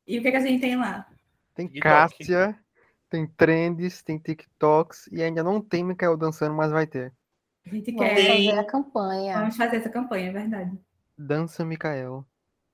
[0.07, 1.07] E o que, é que a gente tem lá?
[1.55, 2.16] Tem TikTok.
[2.16, 2.59] Cássia,
[3.11, 7.12] tem trends, tem TikToks e ainda não tem Mikael dançando, mas vai ter.
[7.66, 8.27] A gente Vamos quer.
[8.27, 9.39] fazer a campanha.
[9.41, 10.81] Vamos fazer essa campanha, é verdade.
[11.18, 12.27] Dança Mikael.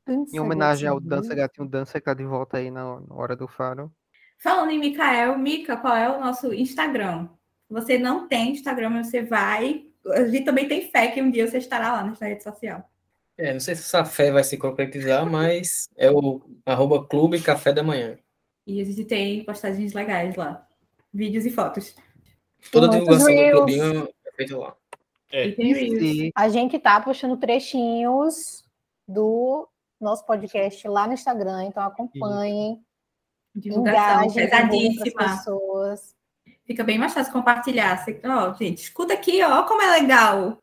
[0.09, 0.99] Dança, Em homenagem ao.
[0.99, 3.93] Dança Gatinho Dança que tá de volta aí na, na hora do faro.
[4.39, 7.29] Falando em Mikael, Mica, qual é o nosso Instagram?
[7.69, 9.85] Você não tem Instagram, mas você vai.
[10.07, 12.89] A gente também tem fé que um dia você estará lá nessa rede social.
[13.37, 17.73] É, não sei se essa fé vai se concretizar, mas é o arroba Clube Café
[17.73, 18.19] da Manhã.
[18.67, 20.67] E a gente tem postagens legais lá.
[21.13, 21.95] Vídeos e fotos.
[22.73, 23.51] Toda a divulgação do.
[23.51, 24.75] Clubinho é feita lá.
[25.31, 25.49] É.
[25.49, 26.27] E.
[26.27, 28.65] E A gente tá postando trechinhos
[29.07, 29.69] do
[30.01, 32.83] nosso podcast lá no Instagram, então acompanhem,
[33.55, 35.25] Divulgação engajem, pesadíssima.
[35.25, 36.17] pessoas.
[36.65, 37.97] Fica bem mais fácil compartilhar.
[38.05, 40.59] Você- Ó, gente, escuta aqui, ó, como é legal.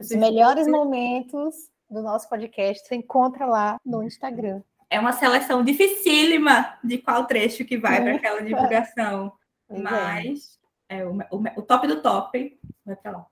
[0.00, 0.78] Os melhores escuta.
[0.84, 1.54] momentos
[1.90, 4.62] do nosso podcast você encontra lá no Instagram.
[4.88, 9.32] É uma seleção dificílima de qual trecho que vai para aquela divulgação.
[9.68, 9.78] É.
[9.78, 10.58] Mas
[10.88, 13.26] é o, o- o top do top vai para lá.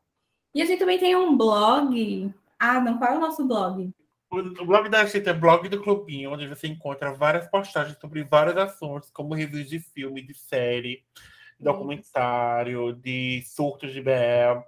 [0.54, 2.32] E a gente também tem um blog.
[2.58, 3.92] Ah, não, qual é o nosso blog?
[4.30, 8.56] O blog da gente é blog do Clubinho, onde você encontra várias postagens sobre vários
[8.58, 11.02] assuntos, como reviews de filme, de série,
[11.58, 14.62] documentário, de surtos de BR,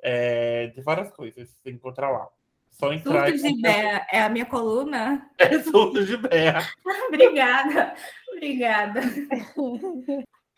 [0.00, 1.48] é, de várias coisas.
[1.48, 2.28] Você encontra lá.
[2.70, 5.28] Só entrar Surtos de ideia é a minha coluna?
[5.38, 6.62] É surtos de BR.
[7.08, 7.94] Obrigada,
[8.32, 9.00] obrigada.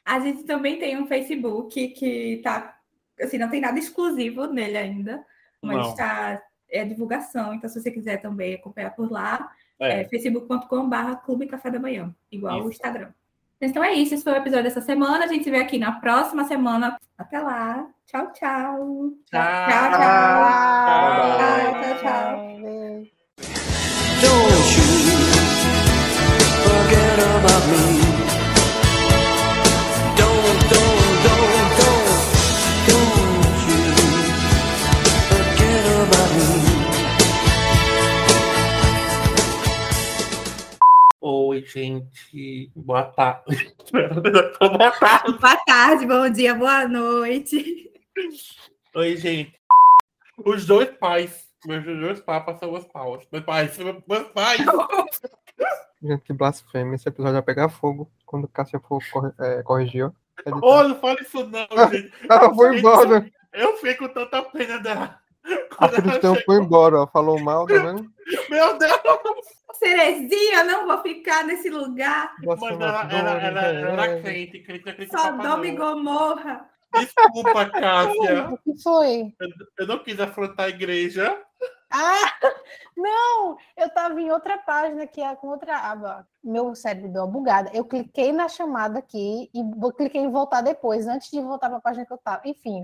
[0.05, 2.78] A gente também tem um Facebook que tá,
[3.20, 5.24] assim, não tem nada exclusivo nele ainda,
[5.62, 7.55] mas está é divulgação.
[7.55, 10.05] Então, se você quiser também acompanhar por lá, é, É.
[10.09, 12.71] facebook.com/barra Clube Café da Manhã, igual o Isso.
[12.71, 13.11] Instagram.
[13.61, 15.25] Então é isso, esse foi o episódio dessa semana.
[15.25, 16.99] A gente se vê aqui na próxima semana.
[17.17, 17.87] Até lá.
[18.05, 19.12] Tchau, tchau.
[19.31, 19.41] Tchau.
[19.67, 19.91] tchau.
[20.87, 22.47] Tchau, tchau, tchau.
[24.21, 24.87] Don't you
[26.62, 28.06] forget about me.
[41.73, 42.71] Gente.
[42.75, 43.75] Boa tarde.
[43.93, 45.39] Boa tarde.
[45.39, 47.91] Boa tarde, bom dia, boa noite.
[48.95, 49.55] Oi, gente.
[50.45, 53.27] Os dois pais, meus dois papas são meus pais.
[53.33, 54.61] Meus pais meus pais.
[56.03, 56.95] Gente, que blasfêmia.
[56.95, 60.11] Esse episódio vai pegar fogo quando Cássia for corre- é, corrigir.
[60.45, 60.61] Editar.
[60.62, 62.12] Oh, não fala isso não, gente.
[62.29, 63.31] Ela foi embora.
[63.53, 65.19] Eu fiquei com tanta pena dela.
[65.79, 67.07] A Cristão foi embora, ó.
[67.07, 68.07] Falou mal, tá vendo?
[68.51, 69.01] Meu Deus!
[69.79, 72.35] Cerezinha, eu não vou ficar nesse lugar.
[72.45, 75.11] Mas ela, ela, ela, ela era crente, crente, crente.
[75.11, 75.72] Sodoma e.
[75.77, 76.68] Gomorra.
[76.95, 78.49] Desculpa, Cássia.
[78.51, 79.35] O que foi?
[79.41, 79.49] Eu,
[79.81, 81.39] eu não quis afrontar a igreja.
[81.93, 82.33] Ah,
[82.97, 83.57] não!
[83.77, 86.27] Eu tava em outra página que é com outra aba.
[86.43, 87.70] Meu cérebro deu uma bugada.
[87.74, 91.79] Eu cliquei na chamada aqui e vou- cliquei em voltar depois, antes de voltar para
[91.79, 92.43] a página que eu tava.
[92.45, 92.83] Enfim,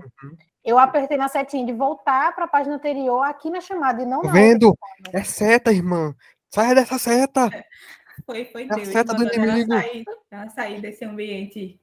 [0.63, 4.21] eu apertei na setinha de voltar para a página anterior aqui na chamada e não
[4.21, 4.67] Tá na vendo?
[4.67, 5.19] outra.
[5.19, 6.13] É seta, irmã.
[6.53, 7.49] Sai dessa seta.
[8.25, 8.87] Foi, foi É a Deus.
[8.89, 9.73] seta do mandando ela inimigo.
[9.73, 11.79] sair, ela sair desse ambiente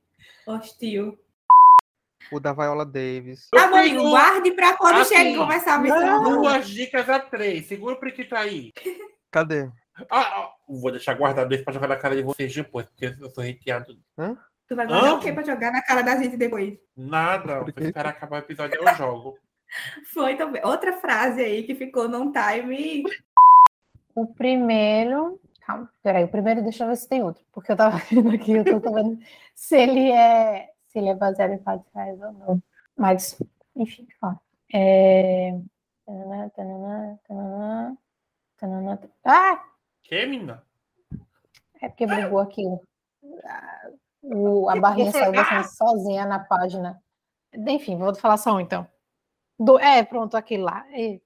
[0.47, 1.19] hostil.
[2.31, 3.49] O da Viola Davis.
[3.51, 5.91] Tá Eu bom, amigo, tenho guarde pra quando Assim, chega e começar a ver.
[6.23, 7.67] duas dicas a três.
[7.67, 8.73] Segura o priquito aí.
[9.33, 9.69] Cadê?
[10.09, 13.31] Ah, ah, vou deixar guardado esse pra jogar na cara de vocês depois, porque eu
[13.31, 13.93] sou reteado.
[14.69, 15.15] Tu vai guardar Hã?
[15.17, 16.79] o quê pra jogar na cara da gente depois?
[16.97, 19.37] Nada, vou esperar acabar o episódio eu jogo.
[20.15, 20.65] Foi também.
[20.65, 23.03] Outra frase aí que ficou num time.
[24.21, 25.41] O primeiro.
[25.61, 28.53] Calma, peraí, o primeiro deixa eu ver se tem outro, porque eu tava vendo aqui,
[28.53, 29.19] eu tô, tô vendo
[29.55, 30.71] se ele é.
[30.89, 32.63] Se ele é baseado em fatos reais ou não.
[32.97, 33.41] Mas,
[33.77, 34.35] enfim, ó.
[34.75, 35.53] É...
[36.05, 37.99] tanana, tanana, tanana,
[38.59, 39.63] tanana, Ah!
[40.03, 40.63] Que, menina?
[41.81, 42.63] É porque brigou aqui.
[42.67, 42.83] o-
[43.45, 43.91] a-
[44.23, 47.01] o- a barrinha saiu deixando sozinha na página.
[47.55, 48.87] Enfim, vou falar só um então.
[49.59, 50.85] Do, é, pronto, aquele lá.
[50.91, 51.23] E-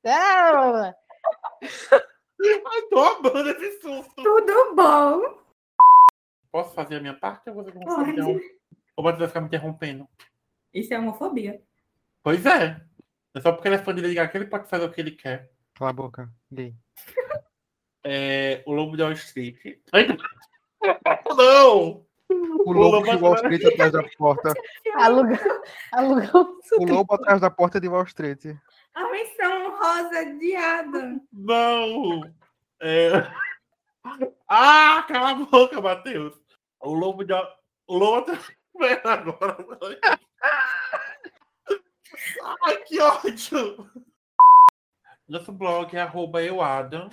[2.67, 4.15] Ai, tô amando esse susto.
[4.23, 5.43] Tudo bom?
[6.51, 7.95] Posso fazer a minha parte ou você não Pode.
[7.95, 8.13] sabe?
[8.17, 8.41] Não?
[8.97, 10.09] Ou você vai ficar me interrompendo?
[10.73, 11.61] Isso é homofobia.
[12.23, 12.81] Pois é.
[13.35, 15.01] É só porque ele é fã de Lady Gaga que ele pode fazer o que
[15.01, 15.51] ele quer.
[15.75, 16.31] Cala a boca.
[16.53, 16.75] Gay.
[18.07, 19.57] É, o Lobo de Wall Street.
[19.91, 20.07] Ai,
[21.35, 22.05] Não!
[22.67, 24.53] O lobo de Lobo Wall agora- Street atrás da porta.
[24.97, 25.39] Alugou,
[25.93, 28.45] alugou O lobo atrás da porta de Wall Street.
[28.95, 31.21] A menção rosa de Adam.
[31.33, 32.23] Não!
[32.81, 33.11] É...
[34.49, 36.35] Ah, cala a boca, Matheus!
[36.81, 38.33] O Lobo de O Lobo...
[38.79, 39.57] Pera agora.
[42.63, 43.91] Ai, que ódio!
[45.29, 47.09] Nosso blog é arroba euadam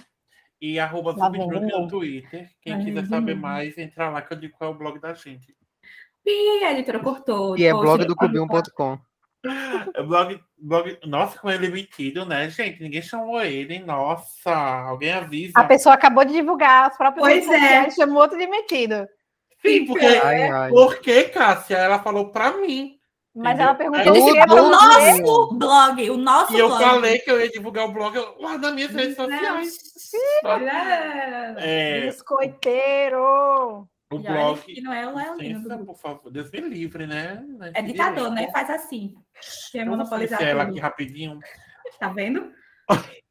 [0.59, 1.87] e arroba Subdrunk no.
[1.87, 2.51] Twitter.
[2.61, 5.13] Quem vem quiser saber mais, entra lá que eu digo qual é o blog da
[5.13, 5.55] gente.
[6.25, 7.57] Ih, a editora cortou.
[7.57, 8.99] E é blog do Cubium.com.
[9.93, 10.97] É blog, blog...
[11.05, 12.81] Nossa, como ele é metido, né, gente?
[12.81, 13.79] Ninguém chamou ele?
[13.79, 15.53] Nossa, alguém avisa.
[15.55, 17.59] A pessoa acabou de divulgar as próprias Pois redes é.
[17.59, 19.07] sociais, chamou outro de metido.
[19.61, 20.05] Sim, porque...
[20.05, 20.69] Ai, ai.
[20.69, 21.77] Por que, Cássia?
[21.77, 22.97] Ela falou pra mim.
[23.33, 23.65] Mas Entendeu?
[23.65, 26.83] ela perguntou Ele se que O eu nosso blog, o nosso E eu blog.
[26.83, 29.77] falei que eu ia divulgar o blog lá nas minhas redes sociais.
[31.57, 33.87] É, Biscoiteiro!
[34.11, 34.61] O E blog.
[34.61, 36.31] que não é o Leonino Licença, por favor.
[36.31, 37.43] Deus me livre, né?
[37.73, 38.51] É ditador, né?
[38.51, 39.15] Faz assim.
[39.71, 41.39] Quer Vamos monopolizar ela aqui rapidinho.
[41.99, 42.51] Tá vendo?